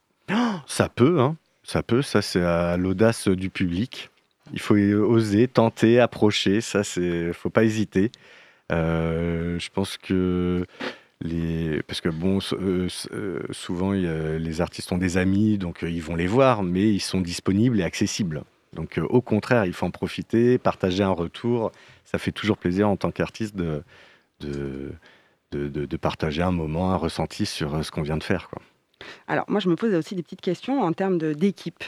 [0.67, 1.37] Ça peut, hein.
[1.63, 4.11] ça peut, ça c'est à l'audace du public.
[4.53, 6.61] Il faut oser, tenter, approcher.
[6.61, 8.11] Ça, c'est, faut pas hésiter.
[8.73, 10.67] Euh, je pense que
[11.21, 16.17] les, parce que bon, euh, euh, souvent les artistes ont des amis, donc ils vont
[16.17, 18.45] les voir, mais ils sont disponibles et accessibles.
[18.75, 21.73] Donc au contraire, il faut en profiter, partager un retour.
[22.05, 23.83] Ça fait toujours plaisir en tant qu'artiste de
[24.41, 24.93] de,
[25.53, 28.51] de, partager un moment, un ressenti sur ce qu'on vient de faire.
[29.29, 31.83] Alors, moi, je me pose aussi des petites questions en termes d'équipe.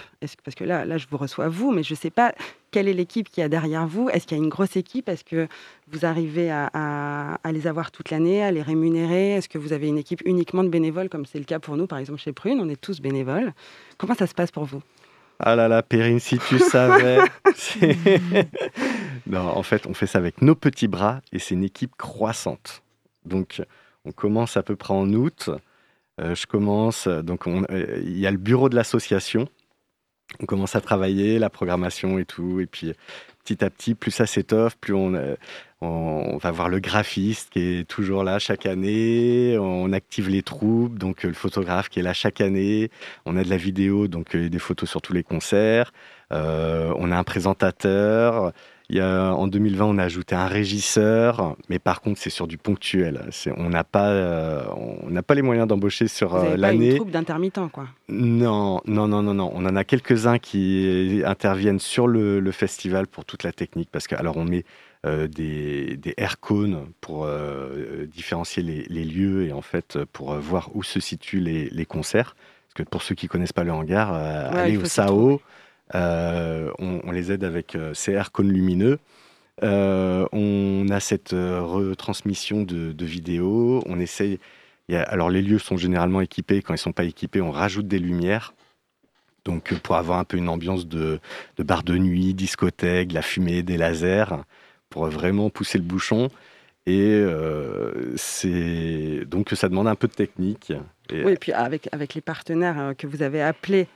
[0.44, 2.34] Parce que là, là, je vous reçois vous, mais je ne sais pas
[2.70, 4.08] quelle est l'équipe qui a derrière vous.
[4.10, 5.08] Est-ce qu'il y a une grosse équipe?
[5.08, 5.48] Est-ce que
[5.88, 9.32] vous arrivez à, les avoir toute l'année, à les rémunérer?
[9.32, 11.86] Est-ce que vous avez une équipe uniquement de bénévoles, comme c'est le cas pour nous,
[11.86, 12.60] par exemple chez Prune?
[12.60, 13.52] On est tous bénévoles.
[13.98, 14.82] Comment ça se passe pour vous?
[15.38, 17.18] Ah là là, Perrine, si tu savais.
[19.26, 22.82] non, en fait, on fait ça avec nos petits bras et c'est une équipe croissante.
[23.26, 23.62] Donc,
[24.06, 25.50] on commence à peu près en août.
[26.20, 29.48] Euh, je commence, donc euh, il y a le bureau de l'association.
[30.40, 32.92] On commence à travailler la programmation et tout, et puis
[33.44, 35.36] petit à petit, plus ça s'étoffe, plus on, euh,
[35.80, 39.56] on, va voir le graphiste qui est toujours là chaque année.
[39.58, 42.90] On active les troupes, donc le photographe qui est là chaque année.
[43.24, 45.92] On a de la vidéo, donc des photos sur tous les concerts.
[46.30, 48.52] on a un présentateur.
[48.88, 52.46] Il y a, en 2020, on a ajouté un régisseur, mais par contre, c'est sur
[52.46, 53.28] du ponctuel.
[53.56, 54.64] On n'a pas, euh,
[55.02, 56.58] on n'a pas les moyens d'embaucher sur l'année.
[56.60, 57.88] Pas une troupe d'intermittents, quoi.
[58.08, 59.50] Non, non, non, non, non.
[59.54, 64.14] On en a quelques-uns qui interviennent sur le, festival pour toute la technique, parce que
[64.14, 64.64] alors on met
[65.04, 70.70] euh, des, des air cones pour euh, différencier les, lieux et en fait pour voir
[70.74, 72.36] où se situent les, concerts.
[72.68, 75.40] Parce que pour ceux qui connaissent pas le hangar, allez au SAO.
[75.94, 78.98] Euh, on, les aide avec euh, CR cônes lumineux.
[79.62, 83.82] Euh, on a cette retransmission de, vidéos.
[83.86, 84.38] On essaye.
[84.90, 86.62] alors les lieux sont généralement équipés.
[86.62, 88.54] Quand ils sont pas équipés, on rajoute des lumières.
[89.44, 91.20] Donc pour avoir un peu une ambiance de,
[91.58, 94.44] bar de nuit, discothèque, la fumée, des lasers,
[94.90, 96.28] pour vraiment pousser le bouchon.
[96.84, 97.24] Et
[98.16, 100.72] c'est donc ça demande un peu de technique.
[101.10, 101.24] Et...
[101.24, 103.86] Oui, et puis avec les partenaires que vous avez appelés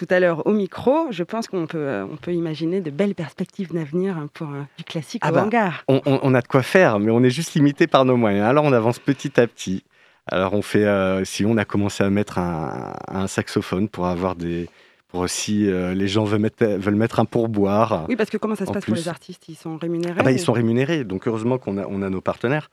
[0.00, 3.14] tout à l'heure au micro, je pense qu'on peut, euh, on peut imaginer de belles
[3.14, 5.84] perspectives d'avenir pour euh, du classique ah au bah, hangar.
[5.88, 8.46] On, a de quoi faire, mais on est juste limité par nos moyens.
[8.46, 9.84] Alors on avance petit à petit.
[10.26, 14.70] Alors on fait, euh, si on a commencé à mettre un, saxophone pour avoir des,
[15.08, 18.06] pour si les gens veulent mettre, veulent mettre un pourboire.
[18.08, 19.50] Oui, parce que comment ça se passe pour les artistes?
[19.50, 20.16] Ils sont rémunérés?
[20.18, 22.70] Ah bah, Ils sont rémunérés, donc heureusement qu'on a, on a nos partenaires.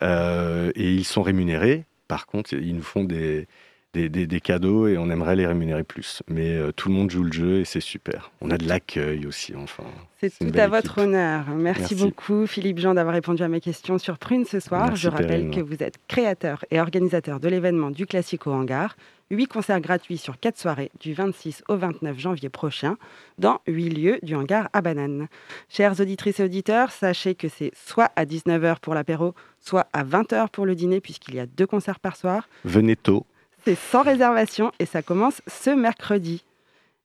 [0.00, 1.84] et ils sont rémunérés.
[2.08, 3.46] Par contre, ils nous font des,
[3.92, 6.22] des, cadeaux et on aimerait les rémunérer plus.
[6.28, 8.30] Mais euh, tout le monde joue le jeu et c'est super.
[8.40, 9.84] On a de l'accueil aussi, enfin.
[10.20, 11.46] C'est tout à votre honneur.
[11.54, 14.96] Merci, beaucoup Philippe Jean d'avoir répondu à mes questions sur Prune ce soir.
[14.96, 18.96] Je rappelle que vous êtes créateur et organisateur de l'événement du Classico Hangar.
[19.30, 22.96] Huit concerts gratuits sur quatre soirées du 26 au 29 janvier prochain
[23.38, 25.26] dans huit lieux du hangar à Banane.
[25.70, 30.50] Chères auditrices et auditeurs, sachez que c'est soit à 19h pour l'apéro, soit à 20h
[30.50, 32.46] pour le dîner puisqu'il y a deux concerts par soir.
[32.66, 33.24] Venez tôt
[33.64, 36.44] c'est sans réservation et ça commence ce mercredi.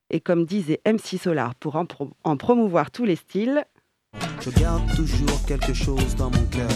[0.09, 3.65] Et comme disait MC Solar, pour en, promouvoir tous les styles.
[4.41, 6.69] Je garde toujours quelque chose dans mon cœur.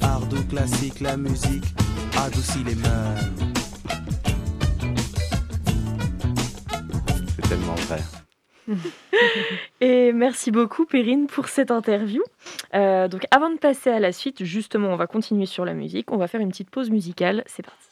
[0.00, 1.64] Art classique, la musique
[2.16, 3.20] adoucit les mœurs.
[7.36, 8.00] C'est tellement vrai.
[9.80, 12.22] Et merci beaucoup Perrine pour cette interview.
[12.74, 16.12] Euh, donc avant de passer à la suite, justement, on va continuer sur la musique.
[16.12, 17.42] On va faire une petite pause musicale.
[17.46, 17.89] C'est parti.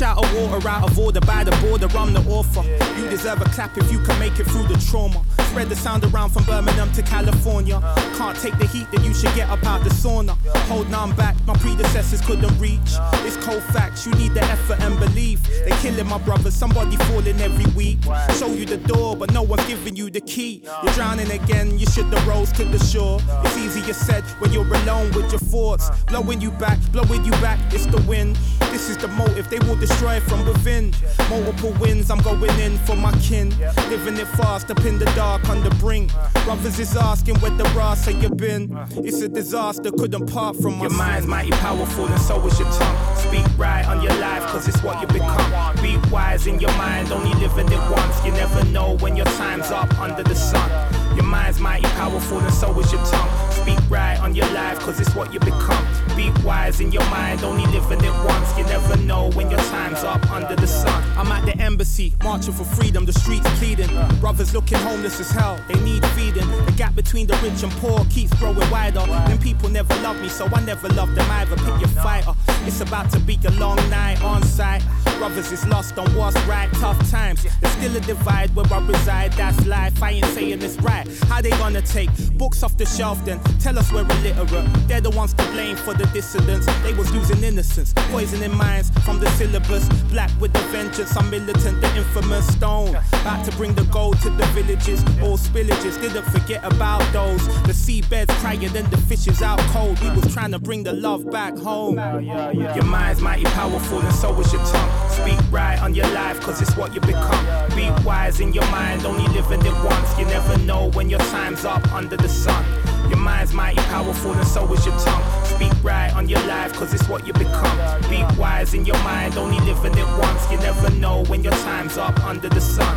[0.00, 2.62] Fish out of water, out of order, by the border, I'm the author.
[2.98, 5.22] You deserve a clap if you can make it through the trauma.
[5.50, 7.80] Spread the sound around from Birmingham to California.
[8.16, 10.36] Can't take the heat, that you should get up out the sauna.
[10.68, 12.90] Hold on back, my predecessors couldn't reach.
[13.26, 15.42] It's cold facts, you need the effort and belief.
[15.64, 17.98] They killing my brothers, somebody falling every week.
[18.38, 20.62] Show you the door, but no one's giving you the key.
[20.82, 23.20] You're drowning again, you should have rose to the shore.
[23.44, 25.90] It's easier said when you're alone with your thoughts.
[26.04, 28.36] Blowing you back, blowing you back, it's the wind.
[28.70, 29.89] This is the motive, they will destroy
[30.20, 30.92] from within.
[31.28, 33.50] Multiple wins, I'm going in for my kin.
[33.88, 36.10] Living it fast up in the dark on the brink.
[36.44, 38.76] Brothers is asking where the brass have you been.
[38.96, 42.70] It's a disaster, couldn't part from my Your mind's mighty powerful, and so is your
[42.72, 43.16] tongue.
[43.16, 45.76] Speak right on your life, cause it's what you become.
[45.82, 48.24] Be wise in your mind, only living it once.
[48.24, 50.99] You never know when your time's up under the sun.
[51.14, 53.50] Your mind's mighty powerful, and so is your tongue.
[53.50, 55.84] Speak right on your life, cause it's what you become.
[56.16, 58.56] Be wise in your mind, only living it once.
[58.56, 61.02] You never know when your time's up under the sun.
[61.16, 63.90] I'm at the embassy, marching for freedom, the streets pleading.
[64.20, 66.48] Brothers looking homeless as hell, they need feeding.
[66.66, 69.04] The gap between the rich and poor keeps growing wider.
[69.26, 71.56] Then people never love me, so I never love them either.
[71.56, 72.34] Pick your fighter.
[72.66, 74.82] It's about to be a long night on site.
[75.18, 77.42] Brothers is lost on what's right, tough times.
[77.60, 80.02] There's still a divide where I reside, that's life.
[80.02, 80.99] I ain't saying it's right.
[81.28, 84.66] How they gonna take books off the shelf then tell us we're illiterate?
[84.88, 86.66] They're the ones to blame for the dissidents.
[86.82, 89.88] They was losing innocence, poisoning minds from the syllabus.
[90.10, 92.96] Black with the vengeance, I'm militant, the infamous stone.
[93.12, 96.00] About to bring the gold to the villages, all spillages.
[96.00, 97.46] Didn't forget about those.
[97.64, 100.00] The seabeds crying, then the fishes out cold.
[100.00, 101.96] We was trying to bring the love back home.
[102.24, 105.10] Your mind's mighty powerful, and so is your tongue.
[105.10, 107.44] Speak right on your life, cause it's what you become.
[107.76, 110.18] Be wise in your mind, only living it once.
[110.18, 112.64] You never know when your time's up under the sun.
[113.08, 115.44] Your mind's mighty powerful, and so is your tongue.
[115.44, 117.78] Speak right on your life, cause it's what you become.
[118.08, 120.50] Be wise in your mind, only living it once.
[120.50, 122.96] You never know when your time's up under the sun.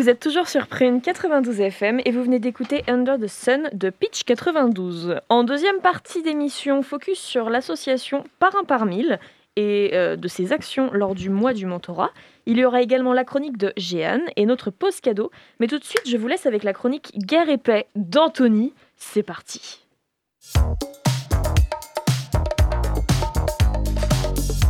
[0.00, 3.90] Vous êtes toujours sur Prune 92 FM et vous venez d'écouter Under the Sun de
[3.90, 5.16] Pitch 92.
[5.28, 9.20] En deuxième partie d'émission, focus sur l'association Par un par mille
[9.60, 12.10] et euh, de ses actions lors du mois du mentorat.
[12.46, 15.30] Il y aura également la chronique de Jeanne et notre pause cadeau.
[15.60, 18.72] Mais tout de suite, je vous laisse avec la chronique Guerre et paix d'Anthony.
[18.96, 19.80] C'est parti.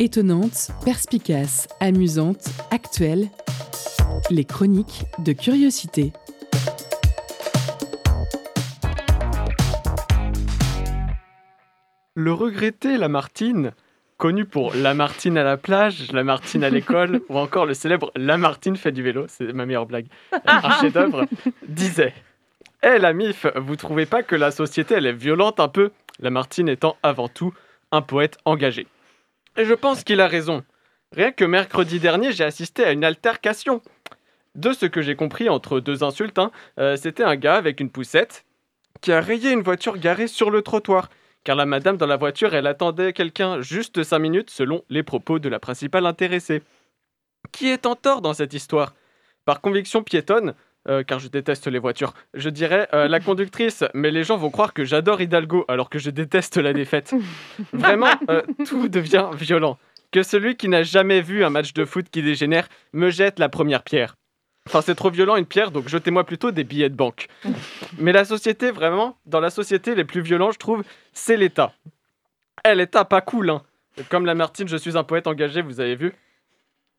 [0.00, 3.28] Étonnante, perspicace, amusante, actuelle
[4.30, 6.12] les chroniques de curiosité.
[12.14, 13.72] Le regretté Lamartine,
[14.20, 18.92] connu pour Lamartine à la plage, Lamartine à l'école, ou encore le célèbre Lamartine fait
[18.92, 20.08] du vélo, c'est ma meilleure blague,
[20.46, 21.24] un chef-d'œuvre,
[21.66, 22.12] disait
[22.82, 25.90] Hé la MIF, vous trouvez pas que la société elle est violente un peu?
[26.18, 27.54] Lamartine étant avant tout
[27.92, 28.86] un poète engagé.
[29.56, 30.64] Et je pense qu'il a raison.
[31.12, 33.80] Rien que mercredi dernier, j'ai assisté à une altercation
[34.54, 37.88] de ce que j'ai compris entre deux insultes, hein, euh, c'était un gars avec une
[37.88, 38.44] poussette
[39.00, 41.08] qui a rayé une voiture garée sur le trottoir.
[41.44, 45.38] Car la madame dans la voiture, elle attendait quelqu'un juste cinq minutes selon les propos
[45.38, 46.62] de la principale intéressée.
[47.52, 48.94] Qui est en tort dans cette histoire?
[49.46, 50.54] Par conviction piétonne,
[50.88, 54.50] euh, car je déteste les voitures, je dirais euh, la conductrice, mais les gens vont
[54.50, 57.14] croire que j'adore Hidalgo alors que je déteste la défaite.
[57.72, 58.12] Vraiment,
[58.66, 59.78] tout devient violent.
[60.12, 63.48] Que celui qui n'a jamais vu un match de foot qui dégénère me jette la
[63.48, 64.16] première pierre.
[64.66, 67.28] Enfin, c'est trop violent une pierre, donc jetez-moi plutôt des billets de banque.
[67.98, 71.72] Mais la société, vraiment, dans la société, les plus violents, je trouve, c'est l'État.
[72.68, 73.62] Eh, l'État, pas cool, hein.
[74.08, 76.14] Comme Lamartine, je suis un poète engagé, vous avez vu.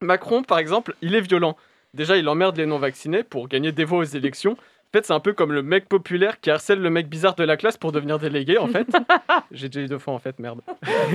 [0.01, 1.55] Macron, par exemple, il est violent.
[1.93, 4.53] Déjà, il emmerde les non-vaccinés pour gagner des voix aux élections.
[4.53, 7.43] En fait, c'est un peu comme le mec populaire qui harcèle le mec bizarre de
[7.43, 8.87] la classe pour devenir délégué, en fait.
[9.51, 10.61] J'ai déjà eu deux fois, en fait, merde.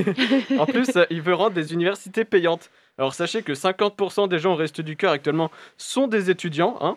[0.58, 2.70] en plus, euh, il veut rendre des universités payantes.
[2.98, 6.78] Alors, sachez que 50% des gens au reste du cœur actuellement sont des étudiants.
[6.80, 6.96] Hein.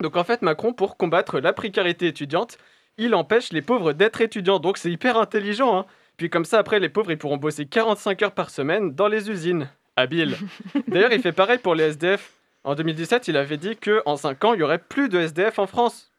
[0.00, 2.58] Donc, en fait, Macron, pour combattre la précarité étudiante,
[2.98, 4.60] il empêche les pauvres d'être étudiants.
[4.60, 5.76] Donc, c'est hyper intelligent.
[5.76, 5.86] Hein.
[6.16, 9.30] Puis, comme ça, après, les pauvres, ils pourront bosser 45 heures par semaine dans les
[9.30, 9.68] usines.
[9.96, 10.36] Habile.
[10.88, 12.32] D'ailleurs, il fait pareil pour les SDF.
[12.62, 15.66] En 2017, il avait dit qu'en 5 ans, il y aurait plus de SDF en
[15.66, 16.12] France.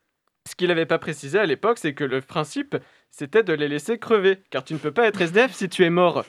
[0.49, 2.75] Ce qu'il n'avait pas précisé à l'époque, c'est que le principe,
[3.11, 5.89] c'était de les laisser crever, car tu ne peux pas être SDF si tu es
[5.89, 6.25] mort.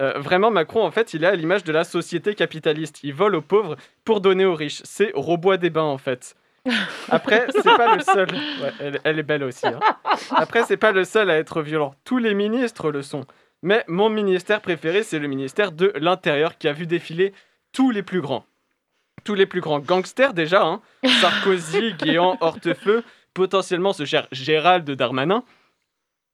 [0.00, 3.00] Euh, vraiment, Macron, en fait, il est à l'image de la société capitaliste.
[3.02, 4.80] Il vole aux pauvres pour donner aux riches.
[4.84, 6.36] C'est Robois des bains, en fait.
[7.10, 8.28] Après, c'est pas le seul.
[9.04, 9.66] elle, est belle aussi.
[9.66, 9.80] Hein.
[10.30, 11.94] Après, c'est pas le seul à être violent.
[12.04, 13.24] Tous les ministres le sont.
[13.62, 17.32] Mais mon ministère préféré, c'est le ministère de l'Intérieur qui a vu défiler
[17.72, 18.44] tous les plus grands
[19.24, 20.80] tous les plus grands gangsters déjà, hein.
[21.20, 25.42] Sarkozy, Guéant, Hortefeux, potentiellement ce cher Gérald Darmanin,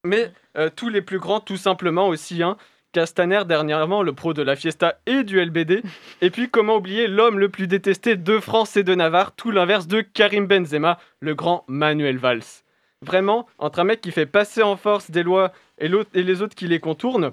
[0.05, 2.57] mais euh, tous les plus grands tout simplement aussi, hein.
[2.93, 5.83] Castaner dernièrement, le pro de la Fiesta et du LBD,
[6.21, 9.87] et puis comment oublier l'homme le plus détesté de France et de Navarre, tout l'inverse
[9.87, 12.65] de Karim Benzema, le grand Manuel Valls.
[13.03, 16.55] Vraiment, entre un mec qui fait passer en force des lois et, et les autres
[16.55, 17.33] qui les contournent,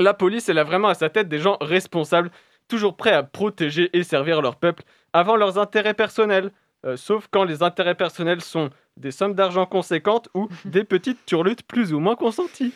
[0.00, 2.30] la police, elle a vraiment à sa tête des gens responsables
[2.68, 4.82] toujours prêts à protéger et servir leur peuple
[5.12, 6.50] avant leurs intérêts personnels,
[6.84, 11.62] euh, sauf quand les intérêts personnels sont des sommes d'argent conséquentes ou des petites turlutes
[11.62, 12.74] plus ou moins consenties.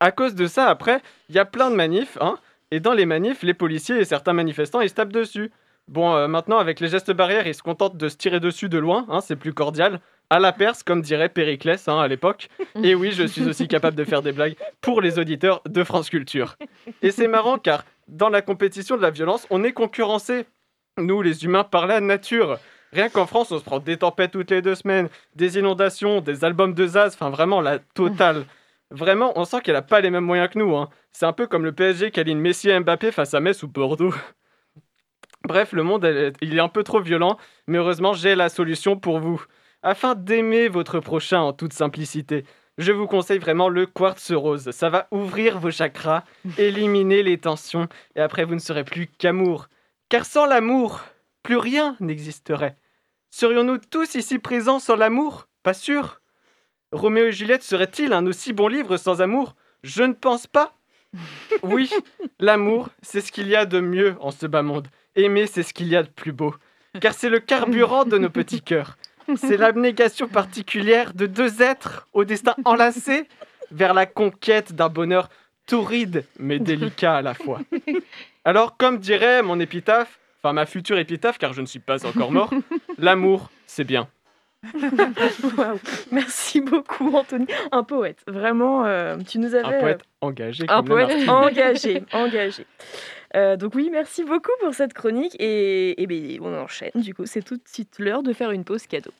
[0.00, 2.38] À cause de ça, après, il y a plein de manifs, hein,
[2.70, 5.50] et dans les manifs, les policiers et certains manifestants, ils se tapent dessus.
[5.88, 8.78] Bon, euh, maintenant, avec les gestes barrières, ils se contentent de se tirer dessus de
[8.78, 10.00] loin, hein, c'est plus cordial.
[10.28, 12.48] À la Perse, comme dirait Périclès hein, à l'époque.
[12.82, 16.10] Et oui, je suis aussi capable de faire des blagues pour les auditeurs de France
[16.10, 16.56] Culture.
[17.02, 20.46] Et c'est marrant car dans la compétition de la violence, on est concurrencé,
[20.98, 22.58] nous les humains, par la nature.
[22.92, 26.44] Rien qu'en France, on se prend des tempêtes toutes les deux semaines, des inondations, des
[26.44, 28.44] albums de Zaz, enfin vraiment la totale.
[28.90, 30.76] Vraiment, on sent qu'elle a pas les mêmes moyens que nous.
[30.76, 30.88] Hein.
[31.12, 33.68] C'est un peu comme le PSG qui aligne Messi et Mbappé face à Metz ou
[33.68, 34.14] Bordeaux.
[35.44, 36.04] Bref, le monde,
[36.40, 39.44] il est un peu trop violent, mais heureusement, j'ai la solution pour vous.
[39.82, 42.44] Afin d'aimer votre prochain en toute simplicité,
[42.78, 44.70] je vous conseille vraiment le quartz rose.
[44.70, 46.24] Ça va ouvrir vos chakras,
[46.58, 49.68] éliminer les tensions, et après vous ne serez plus qu'amour.
[50.08, 51.00] Car sans l'amour,
[51.42, 52.76] plus rien n'existerait.
[53.30, 55.48] Serions-nous tous ici présents sans l'amour?
[55.62, 56.20] Pas sûr.
[56.96, 59.54] Roméo et Juliette serait-il un aussi bon livre sans amour?
[59.82, 60.72] Je ne pense pas.
[61.62, 61.90] Oui,
[62.40, 64.88] l'amour, c'est ce qu'il y a de mieux en ce bas monde.
[65.14, 66.54] Aimer, c'est ce qu'il y a de plus beau.
[67.00, 68.98] Car c'est le carburant de nos petits cœurs.
[69.36, 73.28] C'est l'abnégation particulière de deux êtres au destin enlacé
[73.70, 75.28] vers la conquête d'un bonheur
[75.66, 77.60] torride mais délicat à la fois.
[78.44, 82.30] Alors, comme dirait mon épitaphe, enfin ma future épitaphe, car je ne suis pas encore
[82.30, 82.52] mort,
[82.98, 84.08] l'amour, c'est bien.
[86.12, 87.46] Merci beaucoup, Anthony.
[87.72, 89.76] Un poète, vraiment, euh, tu nous avais.
[89.76, 90.64] Un poète euh, engagé.
[90.68, 92.66] Un poète engagé, engagé.
[93.34, 96.92] Euh, donc oui, merci beaucoup pour cette chronique et, et ben, on enchaîne.
[96.94, 99.10] Du coup, c'est tout de suite l'heure de faire une pause cadeau.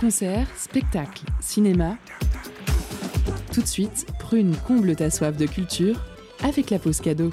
[0.00, 1.96] Concert, spectacle, cinéma.
[3.52, 5.96] Tout de suite, Prune comble ta soif de culture
[6.44, 7.30] avec la pause cadeau.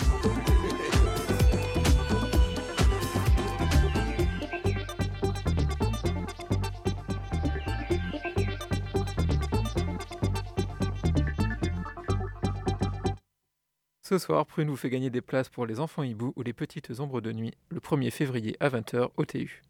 [14.15, 17.01] Ce soir, Prune vous fait gagner des places pour Les Enfants Hiboux ou Les Petites
[17.01, 19.61] Ombres de Nuit, le 1er février à 20h au TU.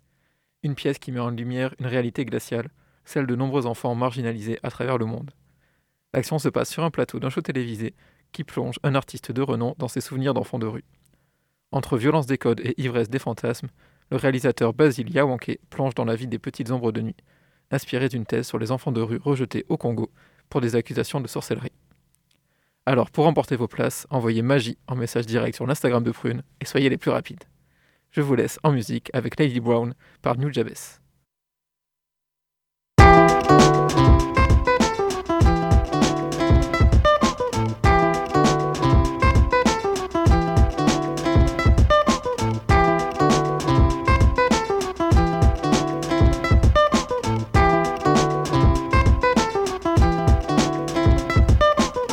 [0.62, 2.70] Une pièce qui met en lumière une réalité glaciale,
[3.06, 5.32] celle de nombreux enfants marginalisés à travers le monde.
[6.14, 7.96] L'action se passe sur un plateau d'un show télévisé
[8.34, 10.86] qui plonge un artiste de renom dans ses souvenirs d'enfants de rue.
[11.72, 13.70] Entre violence des codes et ivresse des fantasmes,
[14.12, 17.18] le réalisateur Basil Yawanke plonge dans la vie des petites ombres de nuit,
[17.72, 20.12] inspiré d'une thèse sur les enfants de rue rejetés au Congo
[20.52, 21.72] pour des accusations de sorcellerie.
[22.88, 26.66] Alors pour remporter vos places, envoyez magie en message direct sur l'Instagram de Prune et
[26.66, 27.44] soyez les plus rapides.
[28.12, 31.00] Je vous laisse en musique avec Lady Brown par New Jabez.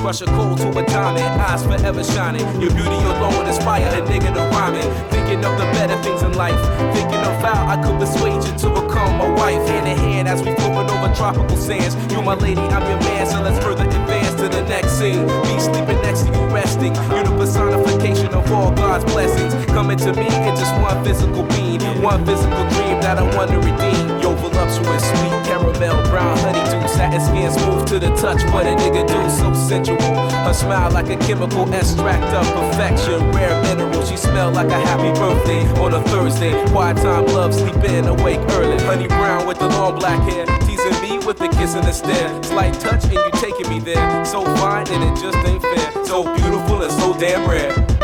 [0.03, 2.43] Crush a cold to a diamond, eyes forever shining.
[2.61, 4.91] Your beauty alone inspire a nigga to rhyming.
[5.11, 6.59] Thinking of the better things in life.
[6.93, 9.65] Thinking of how I could persuade you to become my wife.
[9.69, 11.95] Hand in hand as we floating over tropical sands.
[12.13, 15.25] You're my lady, I'm your man, so let's further advance to the next scene.
[15.25, 16.97] Me sleeping next to you, resting.
[17.09, 19.55] You're the personification of all God's blessings.
[19.67, 23.59] Coming to me in just one physical being, one physical dream that I want to
[23.59, 24.12] redeem.
[24.63, 28.41] Voluptuous, sweet caramel, brown honeydew, satin skin smooth to the touch.
[28.53, 29.99] What a nigga do, so sensual.
[29.99, 34.05] Her smile like a chemical extract of perfection, rare mineral.
[34.05, 36.53] She smell like a happy birthday on a Thursday.
[36.71, 38.81] Quiet time, love, sleep in, awake early.
[38.85, 42.43] Honey brown with the long black hair, teasing me with a kiss and a stare.
[42.45, 44.25] Slight touch and you taking me there.
[44.25, 46.05] So fine and it just ain't fair.
[46.05, 48.02] So beautiful and so damn rare.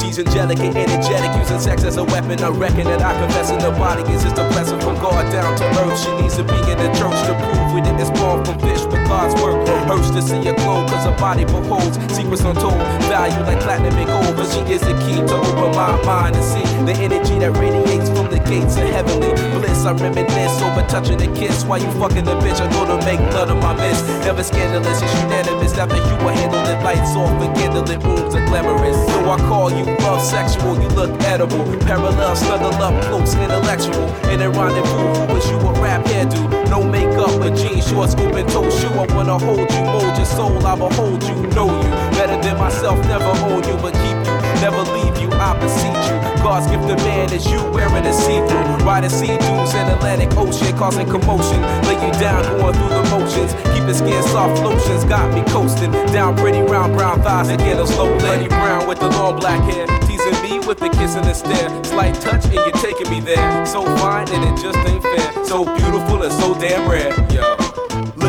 [0.00, 2.40] She's angelic and energetic, using sex as a weapon.
[2.40, 5.56] I reckon that I confess in the body is just a blessing from God down
[5.58, 5.98] to earth.
[5.98, 9.02] She needs to be in the church to prove we didn't spawn from fish, but
[9.08, 12.78] God's work hurts to see her glow, cause her body beholds secrets untold.
[13.08, 16.44] Value like platinum and gold, but she is the key to open my mind and
[16.44, 18.10] see the energy that radiates
[18.48, 19.84] gates of heavenly bliss.
[19.84, 22.60] I reminisce over touching a kiss while you fucking the bitch.
[22.60, 24.02] I go to make none of my miss.
[24.24, 25.76] Never scandalous, it's unanimous.
[25.76, 28.96] After you were handled, the lights off and candlelit rooms are glamorous.
[29.12, 31.64] So I call you love sexual, you look edible.
[31.86, 34.08] Parallel, snuggle up close, intellectual.
[34.32, 36.70] In a rendezvous, wish you a rap hairdo?
[36.70, 38.88] No makeup, but jeans, shorts, open toe shoe.
[38.88, 40.66] I wanna hold you, mold your soul.
[40.66, 42.98] I'ma hold you, know you better than myself.
[43.06, 45.38] Never own you, but keep you, never leave you.
[45.38, 46.16] I beseech you.
[46.42, 48.86] God's gift to man is you wearing a see-through.
[48.86, 51.60] Riding sea dunes in Atlantic Ocean, causing commotion.
[51.84, 53.52] Lay you down, going through the motions.
[53.74, 55.92] Keep the skin soft lotions, got me coasting.
[56.12, 59.86] Down pretty round brown thighs again, a slow lady brown with the long black hair.
[60.06, 61.68] Teasing me with a kiss and the stare.
[61.84, 63.66] Slight touch and you're taking me there.
[63.66, 65.44] So fine and it just ain't fair.
[65.44, 67.67] So beautiful and so damn rare.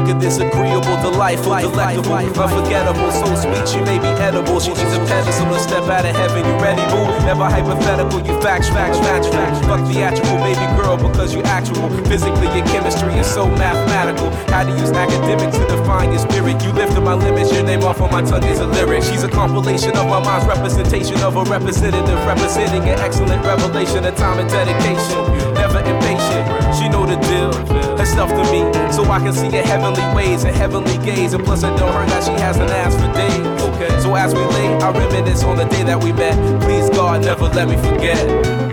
[0.09, 4.59] At this agreeable, delightful, delectable, unforgettable, so sweet she may be edible.
[4.59, 6.41] She needs a pedestal to step out of heaven.
[6.41, 7.05] You ready, boo?
[7.29, 9.59] Never hypothetical, you facts, facts, facts, facts.
[9.67, 11.93] Fuck theatrical, baby girl, because you actual.
[12.09, 14.31] Physically, your chemistry is so mathematical.
[14.49, 16.57] How to use academics to define your spirit.
[16.63, 19.03] You lifted my limits, your name off on my tongue is a lyric.
[19.03, 24.15] She's a compilation of my mind's representation of a representative, representing an excellent revelation of
[24.15, 25.48] time and dedication.
[25.69, 27.53] Never impatient, she know the deal.
[27.95, 28.61] Her stuff to me,
[28.91, 31.33] so I can see her heavenly ways and heavenly gaze.
[31.33, 33.61] And plus, I know her that she hasn't asked for days.
[33.75, 33.99] Okay.
[33.99, 36.35] So as we lay, I reminisce on the day that we met.
[36.63, 38.68] Please, God, never let me forget.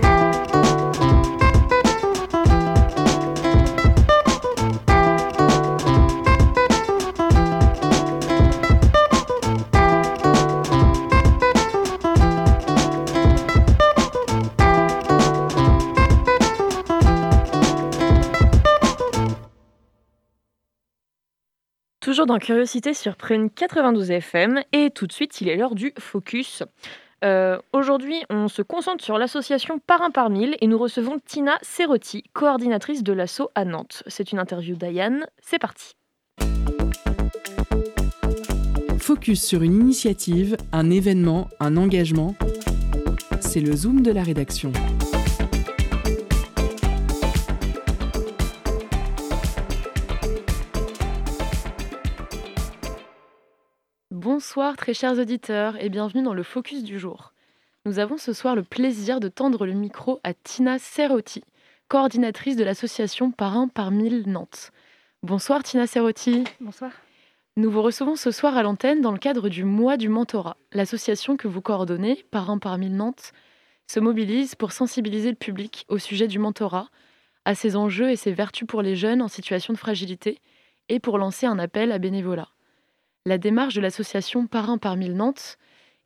[22.27, 26.61] Dans Curiosité sur Prune 92 FM et tout de suite il est l'heure du focus.
[27.23, 32.23] Euh, Aujourd'hui on se concentre sur l'association Parrain par mille et nous recevons Tina Serrotti,
[32.33, 34.03] coordinatrice de l'assaut à Nantes.
[34.07, 35.93] C'est une interview d'Ayane, c'est parti.
[38.99, 42.35] Focus sur une initiative, un événement, un engagement.
[43.39, 44.73] C'est le zoom de la rédaction.
[54.29, 57.31] Bonsoir très chers auditeurs et bienvenue dans le Focus du jour.
[57.85, 61.45] Nous avons ce soir le plaisir de tendre le micro à Tina Serrotti,
[61.87, 64.73] coordinatrice de l'association Parrain par mille Nantes.
[65.23, 66.43] Bonsoir Tina Serrotti.
[66.59, 66.91] Bonsoir.
[67.55, 70.57] Nous vous recevons ce soir à l'antenne dans le cadre du mois du mentorat.
[70.73, 73.31] L'association que vous coordonnez, Parrain par mille Nantes,
[73.87, 76.89] se mobilise pour sensibiliser le public au sujet du mentorat,
[77.45, 80.41] à ses enjeux et ses vertus pour les jeunes en situation de fragilité
[80.89, 82.49] et pour lancer un appel à bénévolat.
[83.27, 85.57] La démarche de l'association Parrain par mille Nantes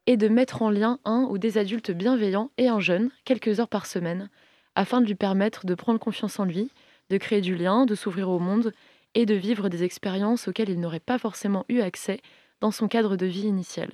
[0.07, 3.67] est de mettre en lien un ou des adultes bienveillants et un jeune, quelques heures
[3.67, 4.31] par semaine,
[4.73, 6.71] afin de lui permettre de prendre confiance en lui,
[7.11, 8.73] de créer du lien, de s'ouvrir au monde
[9.13, 12.21] et de vivre des expériences auxquelles il n'aurait pas forcément eu accès
[12.59, 13.91] dans son cadre de vie initial.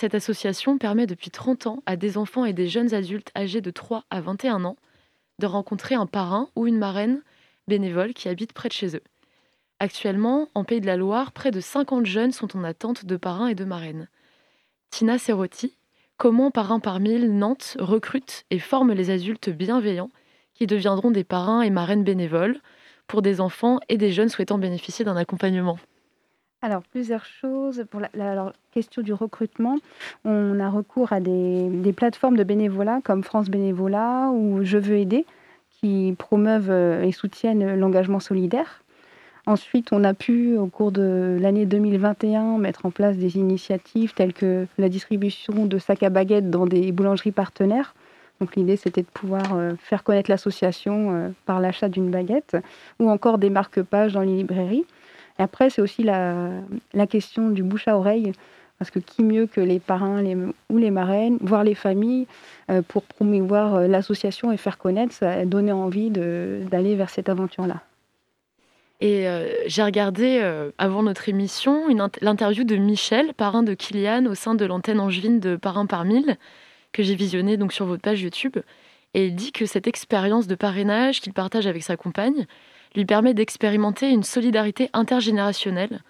[0.00, 3.70] Cette association permet depuis 30 ans à des enfants et des jeunes adultes âgés de
[3.70, 4.78] 3 à 21 ans
[5.38, 7.20] de rencontrer un parrain ou une marraine
[7.66, 9.02] bénévole qui habite près de chez eux.
[9.80, 13.46] Actuellement, en Pays de la Loire, près de 50 jeunes sont en attente de parrains
[13.46, 14.08] et de marraines.
[14.90, 15.76] Tina Serrotti,
[16.16, 20.10] comment Parrain par mille Nantes recrute et forme les adultes bienveillants
[20.54, 22.58] qui deviendront des parrains et marraines bénévoles
[23.06, 25.78] pour des enfants et des jeunes souhaitant bénéficier d'un accompagnement?
[26.60, 27.84] Alors, plusieurs choses.
[27.88, 29.76] Pour la, question du recrutement,
[30.24, 34.96] on a recours à des, des plateformes de bénévolat comme France Bénévolat ou Je veux
[34.96, 35.24] aider
[35.70, 38.82] qui promeuvent euh, et soutiennent l'engagement solidaire.
[39.48, 44.34] Ensuite, on a pu, au cours de l'année 2021, mettre en place des initiatives telles
[44.34, 47.94] que la distribution de sacs à baguettes dans des boulangeries partenaires.
[48.42, 52.58] Donc l'idée, c'était de pouvoir euh, faire connaître l'association euh, par l'achat d'une baguette
[53.00, 54.84] ou encore des marque-pages dans les librairies.
[55.38, 56.50] Et après, c'est aussi la,
[57.08, 58.32] question du bouche à oreille.
[58.78, 60.22] Parce que qui mieux que les parrains
[60.68, 62.26] ou les marraines, voire les familles,
[62.70, 67.80] euh, pour promouvoir l'association et faire connaître, ça donner envie d'aller vers cette aventure-là.
[69.00, 70.40] Et euh, j'ai regardé
[70.78, 71.86] avant notre émission
[72.20, 76.36] l'interview de Michel, parrain de Kylian, au sein de l'antenne angevine de Parrain par mille,
[76.92, 78.56] que j'ai visionné donc sur votre page YouTube.
[79.14, 82.46] Et il dit que cette expérience de parrainage qu'il partage avec sa compagne
[82.94, 86.00] lui permet d'expérimenter une solidarité intergénérationnelle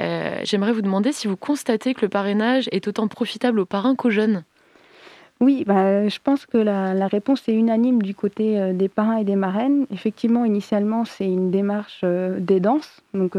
[0.00, 3.94] euh, j'aimerais vous demander si vous constatez que le parrainage est autant profitable aux parrains
[3.94, 4.44] qu'aux jeunes.
[5.40, 9.24] Oui, bah, je pense que la, réponse est unanime du côté euh, des parrains et
[9.24, 9.86] des marraines.
[9.92, 13.36] Effectivement, initialement, c'est une démarche euh, d'aidance, donc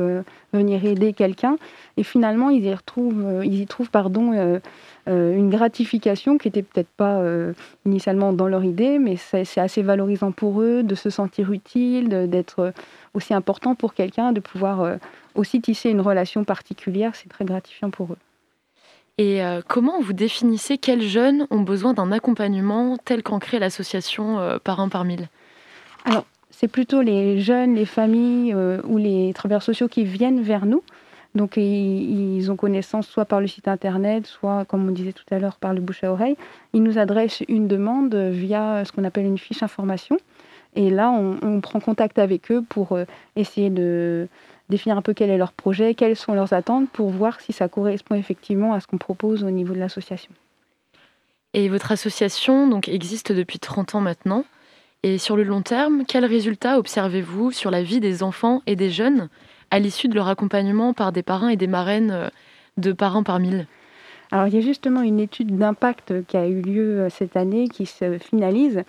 [0.53, 1.57] venir aider quelqu'un.
[1.97, 3.89] Et finalement, ils y, retrouvent, ils y trouvent
[5.07, 7.21] une gratification qui n'était peut-être pas
[7.85, 12.73] initialement dans leur idée, mais c'est assez valorisant pour eux de se sentir utile, d'être
[13.13, 14.97] aussi important pour quelqu'un, de pouvoir
[15.35, 18.26] aussi tisser une relation particulière, c'est très gratifiant pour eux.
[19.19, 24.39] Et euh, comment vous définissez quels jeunes ont besoin d'un accompagnement tel qu'en crée l'association
[24.39, 25.27] euh, Parrain par mille?
[26.05, 30.67] Alors, c'est plutôt les jeunes, les familles euh, ou les travailleurs sociaux qui viennent vers
[30.67, 30.83] nous.
[31.33, 35.39] Donc, ils, ont connaissance soit par le site internet, soit, comme on disait tout à
[35.39, 36.37] l'heure, par le bouche à oreille.
[36.73, 40.17] Ils nous adressent une demande via ce qu'on appelle une fiche information.
[40.75, 42.97] Et là, on prend contact avec eux pour
[43.35, 44.27] essayer de,
[44.69, 47.67] définir un peu quel est leur projet, quelles sont leurs attentes pour voir si ça
[47.67, 50.31] correspond effectivement à ce qu'on propose au niveau de l'association.
[51.53, 54.45] Et votre association donc, existe depuis 30 ans maintenant.
[55.03, 58.89] Et sur le long terme, quels résultats observez-vous sur la vie des enfants et des
[58.89, 59.29] jeunes
[59.71, 62.29] à l'issue de leur accompagnement par des parrains et des marraines euh,
[62.77, 63.67] de parents par mille?
[64.31, 67.69] Alors, il y a justement une étude d'impact qui a eu lieu euh, cette année
[67.69, 68.83] qui se finalise.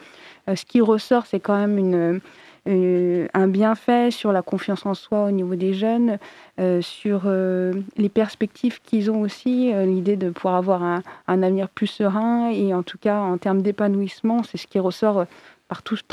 [0.49, 2.21] Euh, ce qui ressort, c'est quand même une,
[2.69, 6.19] un bienfait sur la confiance en soi au niveau des jeunes,
[6.61, 11.87] euh, sur euh, les perspectives qu'ils ont aussi, l'idée de pouvoir avoir un, avenir plus
[11.87, 15.25] serein et en tout cas en termes d'épanouissement, c'est ce qui ressort
[15.69, 16.07] par toutes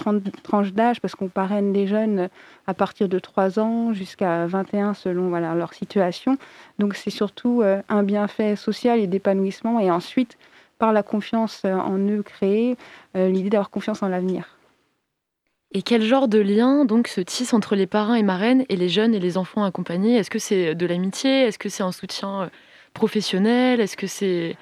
[0.44, 2.30] tranches d'âge parce qu'on parraine des jeunes
[2.68, 6.38] à partir de 3 ans jusqu'à 21 selon leur situation.
[6.78, 10.38] Donc c'est surtout un bienfait social et d'épanouissement et ensuite
[10.78, 12.76] par la confiance en eux créée,
[13.16, 14.55] l'idée d'avoir confiance en l'avenir.
[15.76, 18.88] Et quel genre de lien donc se tisse entre les parrains et marraines et les
[18.88, 20.16] jeunes et les enfants accompagnés?
[20.16, 21.42] Est-ce que c'est de l'amitié?
[21.42, 22.48] Est-ce que c'est un soutien euh,
[22.94, 23.82] professionnel?
[23.82, 24.56] Est-ce que c'est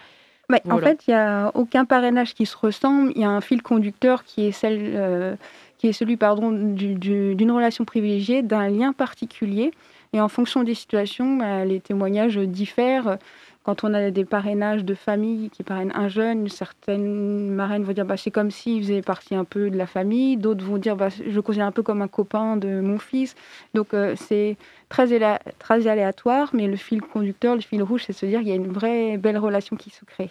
[0.50, 3.12] bah, En fait, il n'y a aucun parrainage qui se ressemble.
[3.16, 5.36] Il y a un fil conducteur qui est, celle, euh,
[5.78, 9.72] qui est celui pardon, d'une relation privilégiée, d'un lien particulier.
[10.14, 13.20] Et en fonction des situations, bah, les témoignages diffèrent.
[13.64, 18.06] Quand on a des parrainages de famille qui parrainent un jeune, certaines marraines vont dire
[18.06, 21.08] bah, c'est comme s'il faisait partie un peu de la famille, d'autres vont dire bah,
[21.10, 23.36] je le considère un peu comme un copain de mon fils.
[23.74, 24.58] Donc euh, c'est
[24.90, 25.08] très,
[25.60, 28.52] très aléatoire, mais le fil conducteur, le fil rouge, c'est de se dire qu'il y
[28.52, 30.30] a une vraie belle relation qui se crée.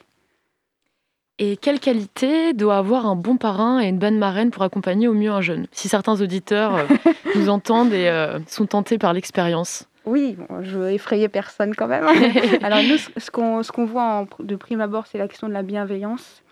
[1.39, 5.15] Et quelle qualité doit avoir un bon parrain et une bonne marraine pour accompagner au
[5.15, 5.67] mieux un jeune?
[5.73, 6.85] Si certains auditeurs euh,
[7.35, 9.89] nous entendent et euh, sont tentés par l'expérience.
[10.05, 12.07] Oui, je veux effrayer personne quand même.
[12.63, 16.43] Alors nous, ce qu'on voit de prime abord, c'est la question de la bienveillance.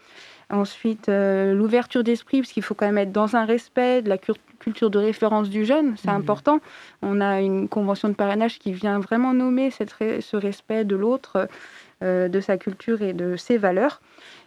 [0.51, 4.19] Ensuite, euh, l'ouverture d'esprit, parce qu'il faut quand même être dans un respect de la
[4.19, 6.17] culture de référence du jeune, c'est mhm.
[6.17, 6.61] important.
[7.03, 11.49] On a une convention de parrainage qui vient vraiment nommer cette, ce respect de l'autre,
[12.03, 14.01] euh, de sa culture et de ses valeurs.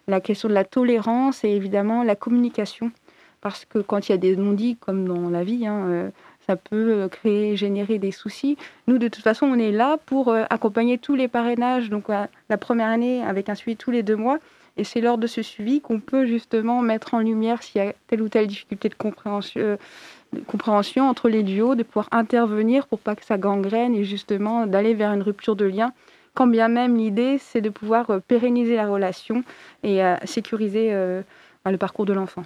[0.08, 2.92] La question de la tolérance et évidemment la communication,
[3.40, 6.10] parce que quand il y a des non-dits, comme dans la vie, hein, euh,
[6.48, 8.58] ça peut euh, créer, générer des soucis.
[8.88, 12.58] Nous, de toute façon, on est là pour euh, accompagner tous les parrainages, donc la
[12.58, 14.40] première année avec un suivi tous les deux mois.
[14.76, 17.94] Et c'est lors de ce suivi qu'on peut justement mettre en lumière s'il y a
[18.08, 23.16] telle ou telle difficulté de compréhension, euh, entre les duos, de pouvoir intervenir pour pas
[23.16, 25.94] que ça gangrène et justement d'aller vers une rupture de lien.
[26.34, 29.44] Quand bien même l'idée, c'est de pouvoir pérenniser la relation
[29.84, 32.42] et sécuriser le parcours de l'enfant.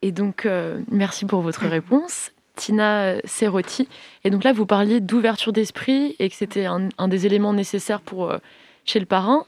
[0.00, 0.48] Et donc,
[0.90, 2.32] merci pour votre réponse.
[2.56, 3.88] Tina Cerotti.
[4.24, 8.30] Et donc là, vous parliez d'ouverture d'esprit et que c'était un, des éléments nécessaires pour
[8.30, 8.38] euh,
[8.84, 9.46] chez le parrain,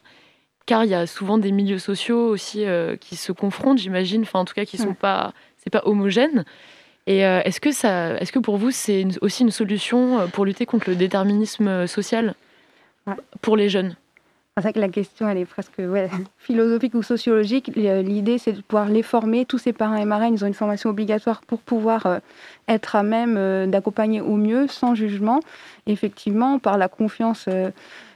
[0.67, 4.41] car il y a souvent des milieux sociaux aussi euh, qui se confrontent, j'imagine, enfin
[4.41, 6.45] en tout cas qui sont pas, c'est pas homogène.
[7.07, 10.67] Et euh, est-ce que ça, est-ce que pour vous c'est aussi une solution pour lutter
[10.67, 12.35] contre le déterminisme social?
[13.41, 13.95] Pour les jeunes?
[14.57, 15.83] C'est vrai que la question, elle est presque
[16.39, 17.71] philosophique ou sociologique.
[17.77, 19.45] L'idée, c'est de pouvoir les former.
[19.45, 22.19] Tous ces parents et marraines, ils ont une formation obligatoire pour pouvoir euh,
[22.67, 25.41] être à même euh, d'accompagner au mieux, sans jugement.
[25.87, 27.71] Effectivement, par la confiance euh,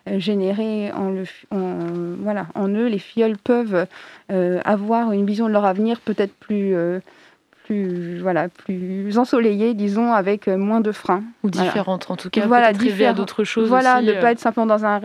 [0.07, 1.25] générée en, le,
[2.23, 3.87] voilà, en eux, les filleuls peuvent
[4.31, 6.75] avoir une vision de leur avenir peut-être plus
[7.71, 9.13] plus, voilà, plus
[9.75, 11.23] disons, avec euh, moins de freins.
[11.45, 11.69] Ou Voilà.
[11.69, 12.45] différentes, en tout cas.
[12.47, 14.21] Voilà, rêver à d'autres choses Voilà, aussi, ne euh.
[14.21, 15.01] pas être simplement dans un,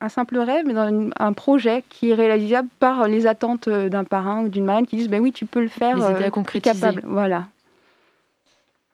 [0.00, 4.04] un simple rêve, mais dans un projet qui est réalisable par les attentes euh, d'un
[4.04, 5.96] parrain ou d'une marraine qui disent ben oui, tu peux le faire.
[5.96, 6.74] Les idées à euh, concrétiser.
[6.74, 7.02] capable.
[7.04, 7.46] Voilà.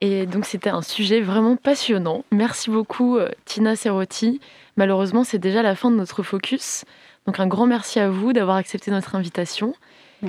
[0.00, 2.24] Et donc c'était un sujet vraiment passionnant.
[2.32, 4.40] Merci beaucoup euh, Tina Serrotti.
[4.76, 6.84] Malheureusement c'est déjà la fin de notre focus.
[7.26, 9.74] Donc un grand merci à vous d'avoir accepté notre invitation.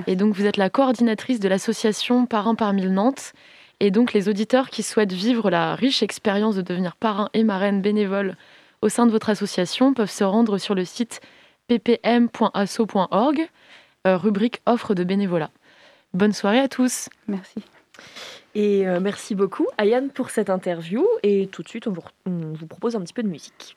[0.06, 3.32] Et donc vous êtes la coordinatrice de l'association Parrain par mille Nantes.
[3.80, 7.82] Et donc les auditeurs qui souhaitent vivre la riche expérience de devenir parrain et marraine
[7.82, 8.36] bénévole
[8.82, 11.20] au sein de votre association peuvent se rendre sur le site
[11.68, 13.48] ppm.asso.org,
[14.06, 15.50] euh, rubrique offre de bénévolat.
[16.14, 17.08] Bonne soirée à tous.
[17.28, 17.62] Merci.
[18.54, 21.06] Et euh, merci beaucoup, Ayane, pour cette interview.
[21.22, 23.76] Et tout de suite, on vous, on vous propose un petit peu de musique.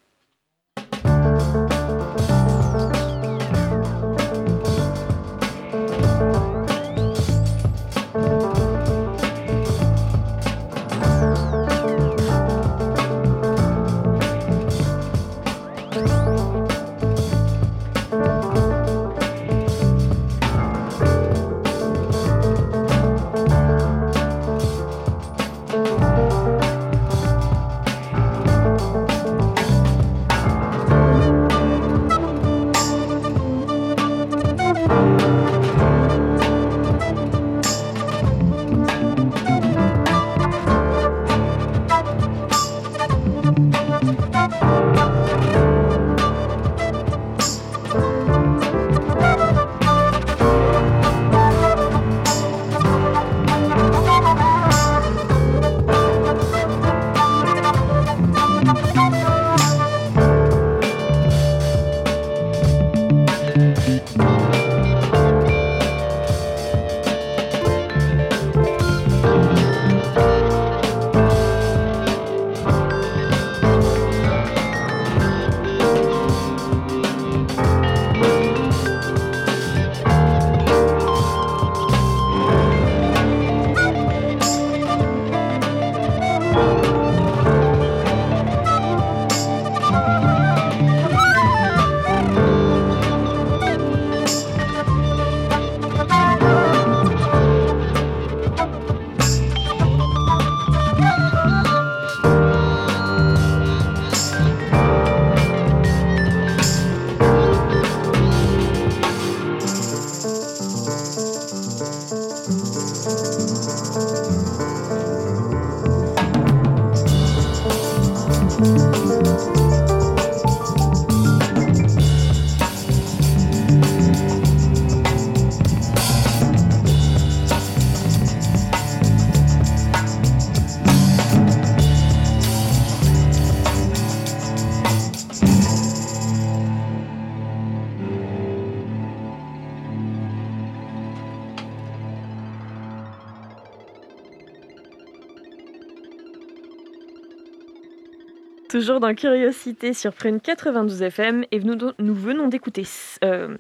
[148.90, 152.88] Toujours dans Curiosité sur Prune 92 FM et nous, venons d'écouter
[153.24, 153.56] euh,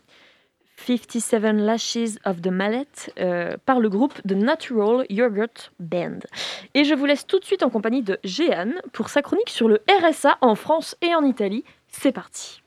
[0.87, 2.87] 57 Lashes of the Mallet
[3.19, 6.21] euh, par le groupe The Natural Yogurt Band.
[6.73, 9.67] Et je vous laisse tout de suite en compagnie de Jeanne pour sa chronique sur
[9.67, 11.63] le RSA en France et en Italie.
[11.89, 12.63] C'est parti.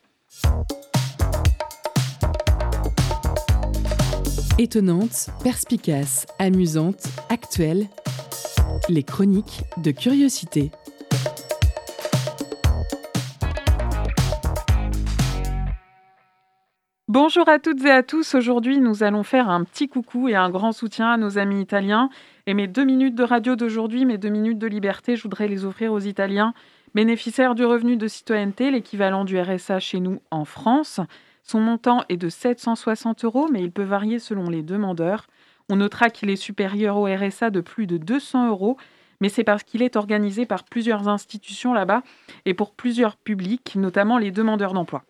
[4.56, 7.88] Étonnante, perspicace, amusante, actuelle,
[8.88, 10.70] les chroniques de Curiosité.
[17.14, 18.34] Bonjour à toutes et à tous.
[18.34, 22.08] Aujourd'hui, nous allons faire un petit coucou et un grand soutien à nos amis italiens.
[22.46, 25.66] Et mes deux minutes de radio d'aujourd'hui, mes deux minutes de liberté, je voudrais les
[25.66, 26.54] offrir aux Italiens
[26.94, 31.00] bénéficiaires du revenu de citoyenneté, l'équivalent du RSA chez nous en France.
[31.42, 35.26] Son montant est de 760 euros, mais il peut varier selon les demandeurs.
[35.68, 38.78] On notera qu'il est supérieur au RSA de plus de 200 euros,
[39.20, 42.04] mais c'est parce qu'il est organisé par plusieurs institutions là-bas
[42.46, 45.04] et pour plusieurs publics, notamment les demandeurs d'emploi.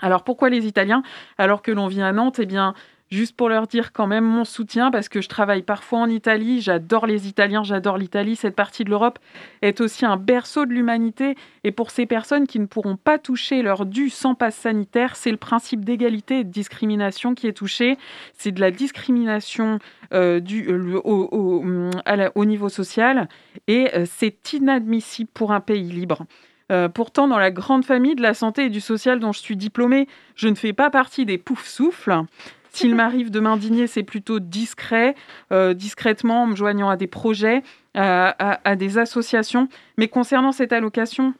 [0.00, 1.02] Alors pourquoi les Italiens?
[1.38, 2.74] Alors que l'on vit à Nantes Eh bien,
[3.10, 6.60] juste pour leur dire quand même mon soutien parce que je travaille parfois en Italie,
[6.60, 9.18] j'adore les Italiens, j'adore l'Italie, cette partie de l'Europe
[9.62, 11.36] est aussi un berceau de l'humanité.
[11.64, 15.30] Et pour ces personnes qui ne pourront pas toucher leur dû sans passe sanitaire, c'est
[15.30, 17.98] le principe d'égalité et de discrimination qui est touché,
[18.34, 19.78] c'est de la discrimination
[20.12, 21.64] euh, euh, au,
[22.06, 23.28] la, au, niveau social.
[23.66, 26.24] Et euh, c'est inadmissible pour un pays libre.
[26.70, 29.56] Euh, pourtant, dans la grande famille de la santé et du social dont je suis
[29.56, 32.14] diplômée, je ne fais pas partie des pouf souffles.
[32.70, 35.14] S'il m'arrive de m'indigner, c'est plutôt discret,
[35.52, 37.62] euh, discrètement, en me joignant à des projets,
[37.94, 39.68] à, à- à des associations.
[39.96, 41.32] Mais concernant cette allocation,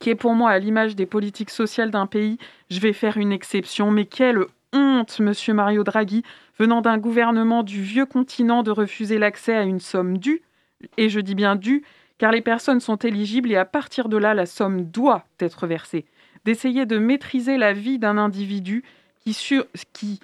[0.00, 2.38] qui est pour moi à l'image des politiques sociales d'un pays,
[2.70, 3.90] je vais faire une exception.
[3.90, 4.40] Mais quelle
[4.72, 6.22] honte, monsieur Mario Draghi,
[6.58, 10.42] venant d'un gouvernement du vieux continent, de refuser l'accès à une somme due,
[10.96, 11.82] et je dis bien due,
[12.18, 16.04] car les personnes sont éligibles et à partir de là, la somme doit être versée.
[16.44, 18.84] D'essayer de maîtriser la vie d'un individu
[19.20, 20.20] qui, sur- qui,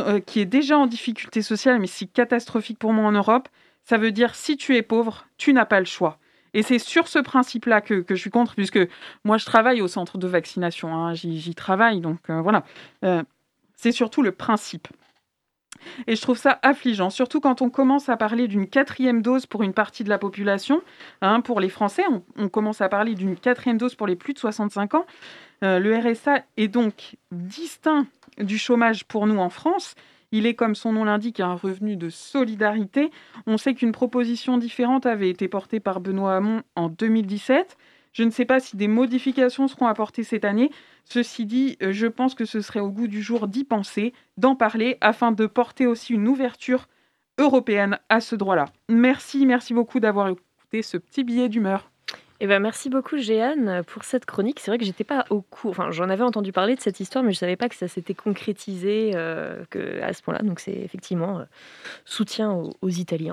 [0.00, 3.48] euh, qui est déjà en difficulté sociale, mais si catastrophique pour moi en Europe,
[3.84, 6.18] ça veut dire si tu es pauvre, tu n'as pas le choix.
[6.54, 8.78] Et c'est sur ce principe-là que, je suis contre, puisque
[9.24, 12.64] moi je travaille au centre de vaccination, hein, j'y j'y travaille, donc euh, voilà.
[13.04, 13.22] Euh,
[13.76, 14.88] c'est surtout le principe.
[16.06, 19.62] Et je trouve ça affligeant, surtout quand on commence à parler d'une quatrième dose pour
[19.62, 20.82] une partie de la population.
[21.20, 22.04] hein, pour les Français,
[22.36, 25.06] on, commence à parler d'une quatrième dose pour les plus de 65 ans.
[25.62, 28.06] Euh, le RSA est donc distinct
[28.38, 29.94] du chômage pour nous en France.
[30.32, 33.10] Il est, comme son nom l'indique, un revenu de solidarité.
[33.46, 37.76] On sait qu'une proposition différente avait été portée par Benoît Hamon en 2017.
[38.14, 40.70] Je ne sais pas si des modifications seront apportées cette année.
[41.04, 44.54] Ceci dit, euh, je pense que ce serait au goût du jour d'y penser, d'en
[44.54, 46.88] parler, afin de porter aussi une ouverture
[47.38, 48.66] européenne à ce droit-là.
[48.88, 51.90] Merci, merci beaucoup d'avoir écouté ce petit billet d'humeur.
[52.44, 54.60] Eh ben, merci beaucoup, Jeanne, pour cette chronique.
[54.60, 55.70] C'est vrai que j'étais pas au courant.
[55.70, 58.12] Enfin, j'en avais entendu parler de cette histoire, mais je savais pas que ça s'était
[58.12, 60.42] concrétisé euh, que à ce point-là.
[60.42, 61.44] Donc, c'est effectivement euh,
[62.04, 63.32] soutien aux, Italiens.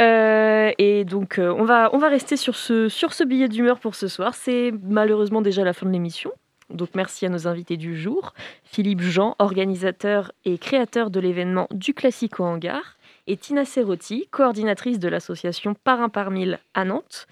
[0.00, 3.94] Euh, et donc, on, va, on va rester sur ce, sur ce billet d'humeur pour
[3.94, 4.32] ce soir.
[4.32, 6.32] C'est malheureusement déjà la fin de l'émission.
[6.70, 8.32] Donc, merci à nos invités du jour.
[8.64, 12.96] Philippe Jean, organisateur et créateur de l'événement du Classico Hangar.
[13.26, 17.26] Et Tina Cerotti, coordinatrice de l'association Par un par mille à Nantes.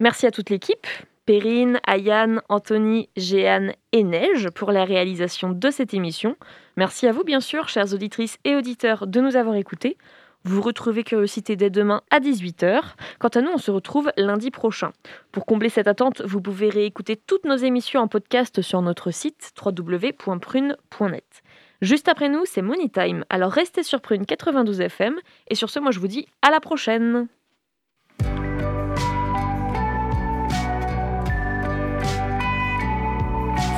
[0.00, 0.86] Merci à toute l'équipe,
[1.24, 6.36] Perrine, Ayane, Anthony, Jeanne et Neige pour la réalisation de cette émission.
[6.76, 9.96] Merci à vous, bien sûr, chères auditrices et auditeurs, de nous avoir écoutés.
[10.44, 12.80] Vous retrouvez Curiosité dès demain à 18h.
[13.18, 14.92] Quant à nous, on se retrouve lundi prochain.
[15.32, 19.52] Pour combler cette attente, vous pouvez réécouter toutes nos émissions en podcast sur notre site
[19.60, 21.42] www.prune.net.
[21.82, 23.24] Juste après nous, c'est Money Time.
[23.28, 25.16] Alors restez sur Prune 92 FM.
[25.48, 27.28] Et sur ce, moi je vous dis à la prochaine.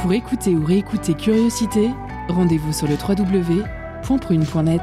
[0.02, 1.90] Pour écouter ou réécouter Curiosité,
[2.28, 4.80] rendez-vous sur le www.prune.net.